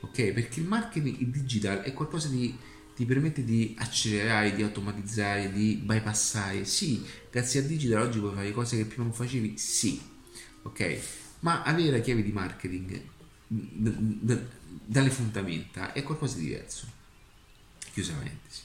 ok? 0.00 0.32
Perché 0.32 0.60
il 0.60 0.66
marketing 0.66 1.18
digital 1.24 1.80
è 1.80 1.92
qualcosa 1.92 2.28
di 2.28 2.56
ti 2.94 3.04
permette 3.04 3.44
di 3.44 3.74
accelerare, 3.78 4.54
di 4.54 4.62
automatizzare, 4.62 5.52
di 5.52 5.74
bypassare. 5.74 6.64
Sì, 6.64 7.04
grazie 7.30 7.60
al 7.60 7.66
digital 7.66 8.02
oggi 8.02 8.20
puoi 8.20 8.34
fare 8.34 8.52
cose 8.52 8.76
che 8.76 8.84
prima 8.84 9.04
non 9.04 9.12
facevi, 9.12 9.58
sì, 9.58 10.00
ok? 10.62 10.98
Ma 11.40 11.62
avere 11.62 11.90
la 11.90 11.98
chiave 11.98 12.22
di 12.22 12.32
marketing 12.32 13.02
dalle 13.46 15.10
fondamenta 15.10 15.92
è 15.92 16.02
qualcosa 16.02 16.36
di 16.36 16.44
diverso. 16.44 16.86
Chiusa 17.92 18.14
parentesi. 18.14 18.62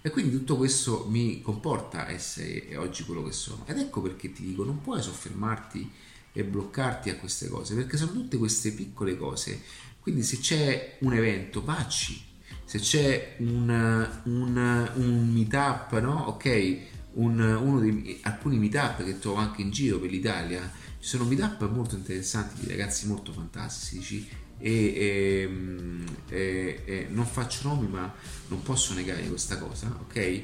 E 0.00 0.10
quindi 0.10 0.32
tutto 0.32 0.56
questo 0.56 1.06
mi 1.08 1.42
comporta 1.42 2.08
essere 2.08 2.76
oggi 2.76 3.04
quello 3.04 3.22
che 3.22 3.32
sono. 3.32 3.64
Ed 3.66 3.78
ecco 3.78 4.00
perché 4.00 4.32
ti 4.32 4.44
dico, 4.44 4.64
non 4.64 4.80
puoi 4.80 5.02
soffermarti 5.02 5.90
e 6.32 6.44
bloccarti 6.44 7.10
a 7.10 7.16
queste 7.16 7.48
cose, 7.48 7.74
perché 7.74 7.96
sono 7.96 8.12
tutte 8.12 8.38
queste 8.38 8.72
piccole 8.72 9.16
cose. 9.16 9.60
Quindi 10.00 10.22
se 10.22 10.38
c'è 10.38 10.96
un 11.00 11.14
evento, 11.14 11.62
vacci. 11.62 12.30
Se 12.64 12.78
c'è 12.78 13.36
un, 13.38 13.68
un, 14.24 14.90
un 14.94 15.30
meetup, 15.32 15.98
no? 16.00 16.24
Ok, 16.28 16.78
un, 17.14 17.80
dei, 17.80 18.18
alcuni 18.22 18.58
meetup 18.58 19.04
che 19.04 19.18
trovo 19.18 19.36
anche 19.36 19.62
in 19.62 19.70
giro 19.70 19.98
per 19.98 20.10
l'Italia, 20.10 20.70
ci 20.98 21.08
sono 21.08 21.24
meetup 21.24 21.68
molto 21.68 21.96
interessanti 21.96 22.60
di 22.60 22.68
ragazzi 22.68 23.06
molto 23.06 23.32
fantastici 23.32 24.26
e, 24.58 24.70
e, 24.70 25.50
e, 26.28 26.82
e, 26.84 27.06
non 27.10 27.26
faccio 27.26 27.68
nomi 27.68 27.88
ma 27.88 28.12
non 28.48 28.62
posso 28.62 28.94
negare 28.94 29.22
questa 29.26 29.58
cosa, 29.58 29.94
ok? 30.00 30.42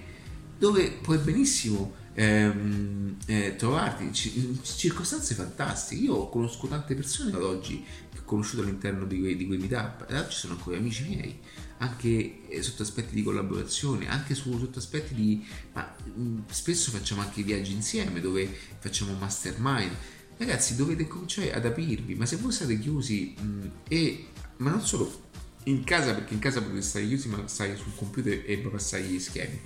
Dove 0.58 0.90
puoi 1.00 1.18
benissimo 1.18 1.94
ehm, 2.18 3.16
eh, 3.26 3.54
trovarti 3.56 4.02
in 4.02 4.58
circostanze 4.62 5.34
fantastiche. 5.34 6.02
Io 6.02 6.28
conosco 6.28 6.66
tante 6.66 6.94
persone 6.96 7.32
ad 7.32 7.42
oggi 7.42 7.84
che 8.10 8.18
ho 8.18 8.24
conosciuto 8.24 8.62
all'interno 8.62 9.04
di 9.04 9.20
quei, 9.20 9.36
di 9.36 9.46
quei 9.46 9.58
meetup 9.58 10.06
e 10.08 10.18
oggi 10.18 10.34
sono 10.34 10.54
ancora 10.54 10.76
amici 10.76 11.04
miei, 11.08 11.38
anche 11.78 12.48
eh, 12.48 12.62
sotto 12.62 12.82
aspetti 12.82 13.14
di 13.14 13.22
collaborazione, 13.22 14.08
anche 14.08 14.34
su, 14.34 14.58
sotto 14.58 14.80
aspetti 14.80 15.14
di... 15.14 15.46
ma 15.72 15.94
mh, 16.04 16.20
mm, 16.20 16.38
spesso 16.50 16.90
facciamo 16.90 17.20
anche 17.20 17.42
viaggi 17.42 17.72
insieme 17.72 18.20
dove 18.20 18.52
facciamo 18.78 19.12
mastermind. 19.14 19.92
Ragazzi, 20.36 20.76
dovete 20.76 21.06
cominciare 21.06 21.52
ad 21.52 21.64
aprirvi, 21.66 22.14
ma 22.14 22.26
se 22.26 22.36
voi 22.36 22.52
siete 22.52 22.78
chiusi 22.80 23.34
mh, 23.38 23.44
mm, 23.44 23.66
e... 23.86 24.26
ma 24.56 24.70
non 24.70 24.84
solo 24.84 25.26
in 25.64 25.84
casa, 25.84 26.14
perché 26.14 26.34
in 26.34 26.40
casa 26.40 26.62
potete 26.62 26.82
stare 26.82 27.06
chiusi, 27.06 27.28
ma 27.28 27.46
stare 27.46 27.76
sul 27.76 27.94
computer 27.94 28.42
e 28.44 28.58
passare 28.58 29.04
gli 29.04 29.20
schemi 29.20 29.60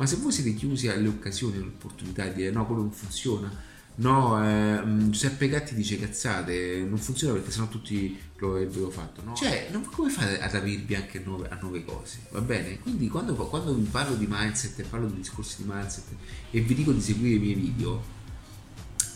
ma 0.00 0.06
se 0.06 0.16
voi 0.16 0.32
siete 0.32 0.54
chiusi 0.54 0.88
alle 0.88 1.08
occasioni, 1.08 1.58
alle 1.58 1.66
opportunità 1.66 2.24
di 2.24 2.36
dire 2.36 2.50
no, 2.50 2.64
quello 2.64 2.80
non 2.80 2.90
funziona, 2.90 3.52
no, 3.96 4.42
eh, 4.42 4.80
mm, 4.82 5.10
Giuseppe 5.10 5.46
Gatti 5.46 5.74
dice 5.74 5.98
cazzate, 5.98 6.86
non 6.88 6.96
funziona 6.96 7.34
perché 7.34 7.50
sennò 7.50 7.68
tutti 7.68 8.18
lo 8.38 8.52
avrebbero 8.52 8.88
fatto, 8.88 9.22
no? 9.22 9.34
Cioè, 9.34 9.68
non, 9.70 9.84
come 9.84 10.08
fate 10.08 10.40
ad 10.40 10.54
aprirvi 10.54 10.94
anche 10.94 11.18
a 11.18 11.20
nuove, 11.22 11.50
a 11.50 11.58
nuove, 11.60 11.84
cose, 11.84 12.20
va 12.30 12.40
bene? 12.40 12.78
Quindi 12.78 13.08
quando, 13.08 13.34
quando 13.34 13.74
vi 13.74 13.86
parlo 13.90 14.14
di 14.14 14.26
mindset 14.26 14.78
e 14.78 14.84
parlo 14.84 15.06
di 15.06 15.16
discorsi 15.16 15.62
di 15.62 15.70
mindset 15.70 16.06
e 16.50 16.60
vi 16.60 16.74
dico 16.74 16.92
di 16.92 17.00
seguire 17.02 17.34
i 17.34 17.38
miei 17.38 17.54
video 17.54 18.02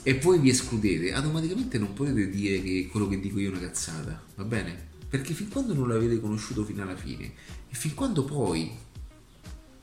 e 0.03 0.19
voi 0.19 0.39
vi 0.39 0.51
escludete, 0.51 1.15
automaticamente 1.15 1.79
non 1.79 1.95
potete 1.95 2.29
dire 2.29 2.61
che 2.61 2.89
quello 2.91 3.09
che 3.09 3.19
dico 3.19 3.39
io 3.39 3.49
è 3.49 3.53
una 3.53 3.61
cazzata, 3.61 4.23
va 4.35 4.45
bene? 4.45 4.93
perché 5.15 5.33
fin 5.33 5.49
quando 5.49 5.75
non 5.75 5.87
l'avete 5.87 6.21
conosciuto 6.21 6.65
fino 6.65 6.83
alla 6.83 6.97
fine 6.97 7.25
e 7.71 7.75
fin 7.77 7.95
quando 7.95 8.25
poi 8.25 8.69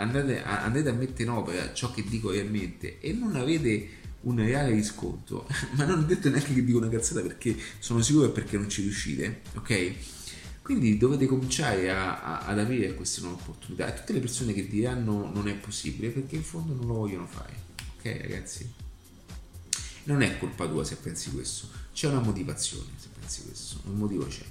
andate 0.02 0.44
a, 0.44 0.64
andate 0.64 0.90
a 0.90 0.94
mettere 0.94 1.24
in 1.24 1.30
opera 1.30 1.74
ciò 1.74 1.92
che 1.92 2.04
dico 2.04 2.32
realmente 2.32 3.00
e 3.00 3.14
non 3.14 3.36
avete 3.36 4.00
un 4.22 4.38
reale 4.38 4.72
riscontro, 4.72 5.48
ma 5.76 5.86
non 5.86 6.00
ho 6.00 6.04
detto 6.04 6.30
neanche 6.30 6.54
che 6.54 6.64
dico 6.64 6.78
una 6.78 6.90
cazzata 6.90 7.22
perché 7.22 7.56
sono 7.80 8.02
sicuro 8.02 8.28
che 8.28 8.34
perché 8.34 8.58
non 8.58 8.70
ci 8.70 8.82
riuscite, 8.82 9.42
ok? 9.56 9.94
Quindi 10.62 10.98
dovete 10.98 11.26
cominciare 11.26 11.90
a, 11.90 12.22
a, 12.22 12.40
ad 12.46 12.60
avere 12.60 12.94
queste 12.94 13.22
nuove 13.22 13.42
opportunità 13.42 13.92
e 13.92 13.98
tutte 13.98 14.14
le 14.14 14.20
persone 14.20 14.54
che 14.54 14.68
diranno 14.68 15.32
non 15.34 15.48
è 15.48 15.56
possibile 15.56 16.10
perché 16.10 16.36
in 16.36 16.44
fondo 16.44 16.74
non 16.74 16.86
lo 16.86 16.94
vogliono 16.94 17.26
fare, 17.28 17.54
ok 17.98 18.22
ragazzi? 18.22 18.72
Non 20.04 20.22
è 20.22 20.38
colpa 20.38 20.68
tua 20.68 20.84
se 20.84 20.96
pensi 20.96 21.32
questo, 21.32 21.68
c'è 21.94 22.08
una 22.08 22.22
motivazione 22.22 22.90
se 22.98 23.08
pensi 23.18 23.44
questo, 23.44 23.82
un 23.86 23.98
motivo 23.98 24.26
c'è, 24.28 24.46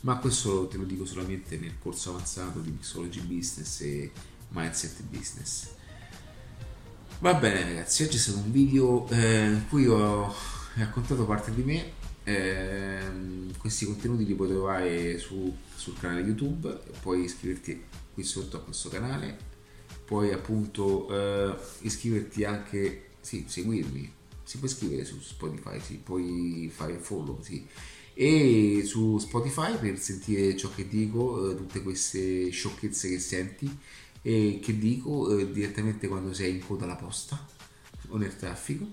ma 0.00 0.16
questo 0.18 0.66
te 0.66 0.76
lo 0.76 0.84
dico 0.84 1.06
solamente 1.06 1.56
nel 1.56 1.78
corso 1.78 2.10
avanzato 2.10 2.60
di 2.60 2.70
Mixology 2.70 3.20
Business 3.20 3.80
e 3.80 4.12
Mindset 4.54 5.02
Business. 5.02 5.72
Va 7.18 7.34
bene 7.34 7.64
ragazzi, 7.64 8.04
oggi 8.04 8.16
è 8.16 8.20
stato 8.20 8.38
un 8.38 8.52
video 8.52 9.08
eh, 9.08 9.46
in 9.46 9.64
cui 9.68 9.86
ho 9.86 10.32
raccontato 10.74 11.24
parte 11.26 11.52
di 11.52 11.62
me, 11.62 11.92
eh, 12.22 12.98
questi 13.58 13.84
contenuti 13.84 14.24
li 14.24 14.34
puoi 14.34 14.48
trovare 14.48 15.18
su, 15.18 15.54
sul 15.74 15.98
canale 15.98 16.20
YouTube, 16.20 16.80
puoi 17.00 17.24
iscriverti 17.24 17.82
qui 18.12 18.22
sotto 18.22 18.58
a 18.58 18.60
questo 18.60 18.88
canale, 18.88 19.36
puoi 20.04 20.32
appunto 20.32 21.08
eh, 21.10 21.56
iscriverti 21.80 22.44
anche, 22.44 23.10
sì, 23.20 23.44
seguirmi, 23.48 24.12
si 24.44 24.58
può 24.58 24.68
iscrivere 24.68 25.04
su 25.04 25.18
Spotify, 25.20 25.80
sì, 25.80 25.94
puoi 25.96 26.70
fare 26.72 26.98
follow, 26.98 27.42
sì. 27.42 27.66
E 28.16 28.82
su 28.84 29.18
Spotify 29.18 29.76
per 29.76 29.98
sentire 29.98 30.56
ciò 30.56 30.70
che 30.72 30.86
dico, 30.86 31.50
eh, 31.50 31.56
tutte 31.56 31.82
queste 31.82 32.50
sciocchezze 32.50 33.08
che 33.08 33.18
senti 33.18 33.78
e 34.26 34.58
che 34.62 34.78
dico 34.78 35.36
eh, 35.36 35.52
direttamente 35.52 36.08
quando 36.08 36.32
sei 36.32 36.54
in 36.54 36.66
coda 36.66 36.84
alla 36.84 36.96
posta 36.96 37.46
o 38.08 38.16
nel 38.16 38.34
traffico 38.34 38.88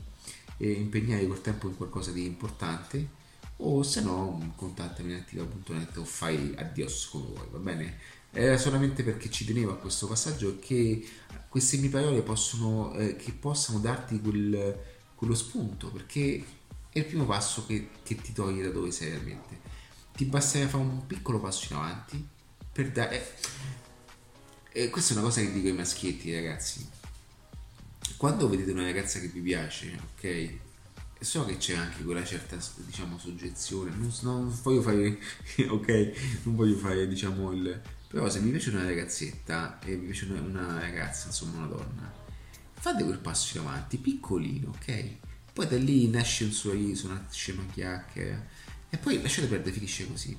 e 0.58 0.72
impegnare 0.74 1.26
quel 1.26 1.40
tempo 1.40 1.70
in 1.70 1.78
qualcosa 1.78 2.12
di 2.12 2.26
importante 2.26 3.20
o 3.64 3.82
se 3.82 4.02
no 4.02 4.54
contattami 4.58 5.14
in 5.14 5.20
attiva.net 5.20 5.96
o 5.96 6.04
fai 6.04 6.54
addios 6.58 7.08
come 7.08 7.28
vuoi 7.28 7.48
va 7.50 7.60
bene? 7.60 7.98
Era 8.30 8.58
solamente 8.58 9.04
perché 9.04 9.30
ci 9.30 9.46
tenevo 9.46 9.72
a 9.72 9.78
questo 9.78 10.06
passaggio 10.06 10.58
che 10.60 11.08
queste 11.48 11.78
mie 11.78 11.90
parole 11.90 12.22
possono 12.24 12.94
eh, 12.96 13.16
che 13.16 13.32
possano 13.32 13.80
darti 13.80 14.20
quel, 14.20 14.78
quello 15.16 15.34
spunto 15.34 15.90
perché 15.92 16.44
è 16.90 17.00
il 17.00 17.06
primo 17.06 17.26
passo 17.26 17.66
che, 17.66 17.88
che 18.04 18.16
ti 18.16 18.34
toglie 18.34 18.64
da 18.64 18.70
dove 18.70 18.92
sei 18.92 19.12
realmente. 19.12 19.60
Ti 20.14 20.26
basterà 20.26 20.68
fare 20.68 20.84
un 20.84 21.08
piccolo 21.08 21.40
passo 21.40 21.72
in 21.72 21.80
avanti 21.80 22.28
per 22.70 22.92
dare 22.92 23.16
eh, 23.16 23.34
e 24.74 24.90
questa 24.90 25.14
è 25.14 25.18
una 25.18 25.26
cosa 25.26 25.42
che 25.42 25.52
dico 25.52 25.68
ai 25.68 25.74
maschietti, 25.74 26.34
ragazzi. 26.34 26.88
Quando 28.16 28.48
vedete 28.48 28.72
una 28.72 28.84
ragazza 28.84 29.20
che 29.20 29.28
vi 29.28 29.42
piace, 29.42 30.00
ok? 30.14 30.54
So 31.20 31.46
che 31.46 31.58
c'è 31.58 31.76
anche 31.76 32.04
quella 32.04 32.24
certa, 32.24 32.58
diciamo, 32.78 33.18
soggezione. 33.18 33.92
Non, 33.92 34.12
non 34.22 34.60
voglio 34.64 34.82
fare, 34.82 35.20
ok? 35.68 36.40
Non 36.44 36.56
voglio 36.56 36.78
fare, 36.78 37.08
diciamo, 37.08 37.52
il. 37.52 37.82
Però 38.08 38.30
se 38.30 38.40
mi 38.40 38.52
piace 38.52 38.70
una 38.70 38.86
ragazzetta 38.86 39.80
e 39.80 39.96
mi 39.96 40.06
piace 40.06 40.26
una 40.26 40.80
ragazza, 40.80 41.28
insomma, 41.28 41.58
una 41.58 41.68
donna, 41.68 42.14
fate 42.74 43.04
quel 43.04 43.20
passo 43.20 43.58
in 43.58 43.66
avanti, 43.66 43.98
piccolino, 43.98 44.70
ok? 44.70 45.16
Poi 45.54 45.68
da 45.68 45.78
lì 45.78 46.10
nasce 46.10 46.46
un 46.46 46.52
sorriso, 46.52 47.08
nasce 47.10 47.52
una 47.52 47.66
chiacchiera. 47.72 48.46
E 48.90 48.98
poi 48.98 49.22
lasciate 49.22 49.48
perdere, 49.48 49.72
finisce 49.72 50.08
così. 50.08 50.38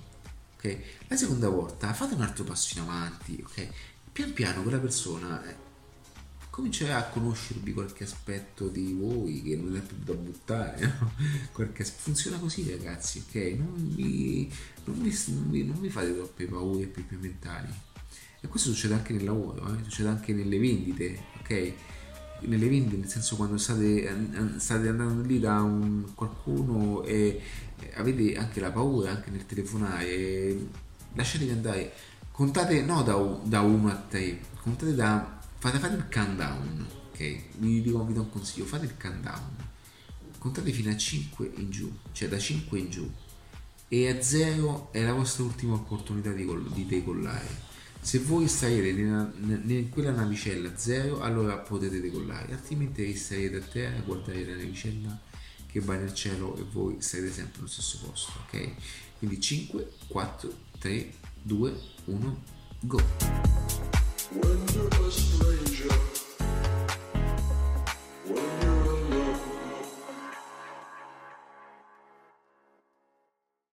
Ok? 0.56 0.78
La 1.08 1.16
seconda 1.16 1.48
volta 1.48 1.92
fate 1.92 2.14
un 2.14 2.22
altro 2.22 2.44
passo 2.44 2.78
in 2.78 2.84
avanti, 2.84 3.42
ok? 3.44 3.68
Pian 4.12 4.32
piano 4.34 4.62
quella 4.62 4.78
persona 4.78 5.42
eh, 5.48 5.56
comincerà 6.50 6.98
a 6.98 7.04
conoscervi 7.04 7.72
qualche 7.72 8.04
aspetto 8.04 8.68
di 8.68 8.92
voi 8.92 9.40
che 9.42 9.56
non 9.56 9.74
è 9.74 9.80
più 9.80 9.96
da 10.04 10.12
buttare, 10.12 10.98
no? 10.98 11.12
funziona 11.96 12.36
così 12.36 12.70
ragazzi, 12.70 13.24
ok? 13.26 13.34
Non 13.56 13.94
vi, 13.94 14.52
non 14.84 15.00
vi, 15.00 15.18
non 15.28 15.50
vi, 15.50 15.64
non 15.64 15.80
vi 15.80 15.88
fate 15.88 16.14
troppe 16.14 16.44
paure 16.44 16.84
più, 16.86 17.06
più 17.06 17.18
mentali. 17.18 17.72
E 18.38 18.48
questo 18.48 18.70
succede 18.70 18.92
anche 18.92 19.14
nel 19.14 19.24
lavoro, 19.24 19.66
eh? 19.66 19.82
succede 19.82 20.10
anche 20.10 20.34
nelle 20.34 20.58
vendite, 20.58 21.18
ok? 21.40 21.72
Nelle 22.40 22.68
vendite, 22.68 22.96
nel 22.96 23.08
senso 23.08 23.36
quando 23.36 23.56
state, 23.56 24.14
state 24.58 24.88
andando 24.88 25.22
lì 25.22 25.40
da 25.40 25.62
un, 25.62 26.12
qualcuno 26.14 27.02
e 27.04 27.40
avete 27.94 28.36
anche 28.36 28.60
la 28.60 28.70
paura, 28.70 29.12
anche 29.12 29.30
nel 29.30 29.46
telefonare, 29.46 30.54
lasciatevi 31.14 31.50
andare 31.50 31.92
contate 32.32 32.82
no 32.82 33.02
da, 33.02 33.14
da 33.44 33.60
1 33.60 33.88
a 33.88 33.94
3 34.08 34.40
contate 34.62 34.94
da 34.94 35.40
fate, 35.58 35.78
fate 35.78 35.94
il 35.94 36.08
countdown 36.10 37.00
ok? 37.12 37.58
Vi 37.58 37.82
dico 37.82 38.04
vi 38.04 38.14
do 38.14 38.22
un 38.22 38.30
consiglio 38.30 38.66
fate 38.66 38.86
il 38.86 38.96
countdown. 39.00 39.70
Contate 40.38 40.72
fino 40.72 40.90
a 40.90 40.96
5 40.96 41.52
in 41.56 41.70
giù 41.70 41.92
cioè 42.12 42.28
da 42.28 42.38
5 42.38 42.78
in 42.78 42.90
giù. 42.90 43.10
E 43.88 44.08
a 44.08 44.22
0 44.22 44.88
è 44.90 45.02
la 45.02 45.12
vostra 45.12 45.44
ultima 45.44 45.74
opportunità 45.74 46.32
di, 46.32 46.48
di 46.72 46.86
decollare. 46.86 47.70
Se 48.00 48.18
voi 48.18 48.48
starete 48.48 48.88
in 48.88 49.88
quella 49.90 50.10
navicella 50.10 50.76
0 50.76 51.20
allora 51.20 51.58
potete 51.58 52.00
decollare. 52.00 52.52
Altrimenti 52.52 53.04
restarete 53.04 53.56
a 53.56 53.60
terra 53.60 53.98
a 53.98 54.02
guardare 54.02 54.44
la 54.44 54.56
navicella 54.56 55.20
che 55.66 55.80
va 55.80 55.94
nel 55.96 56.12
cielo 56.12 56.56
e 56.56 56.64
voi 56.70 56.96
sarete 57.00 57.32
sempre 57.32 57.60
allo 57.60 57.68
stesso 57.68 58.00
posto 58.04 58.32
ok? 58.46 58.70
Quindi 59.18 59.40
5 59.40 59.92
4 60.08 60.52
3 60.78 61.14
2 61.48 61.72
1 62.06 62.36
go 62.86 62.98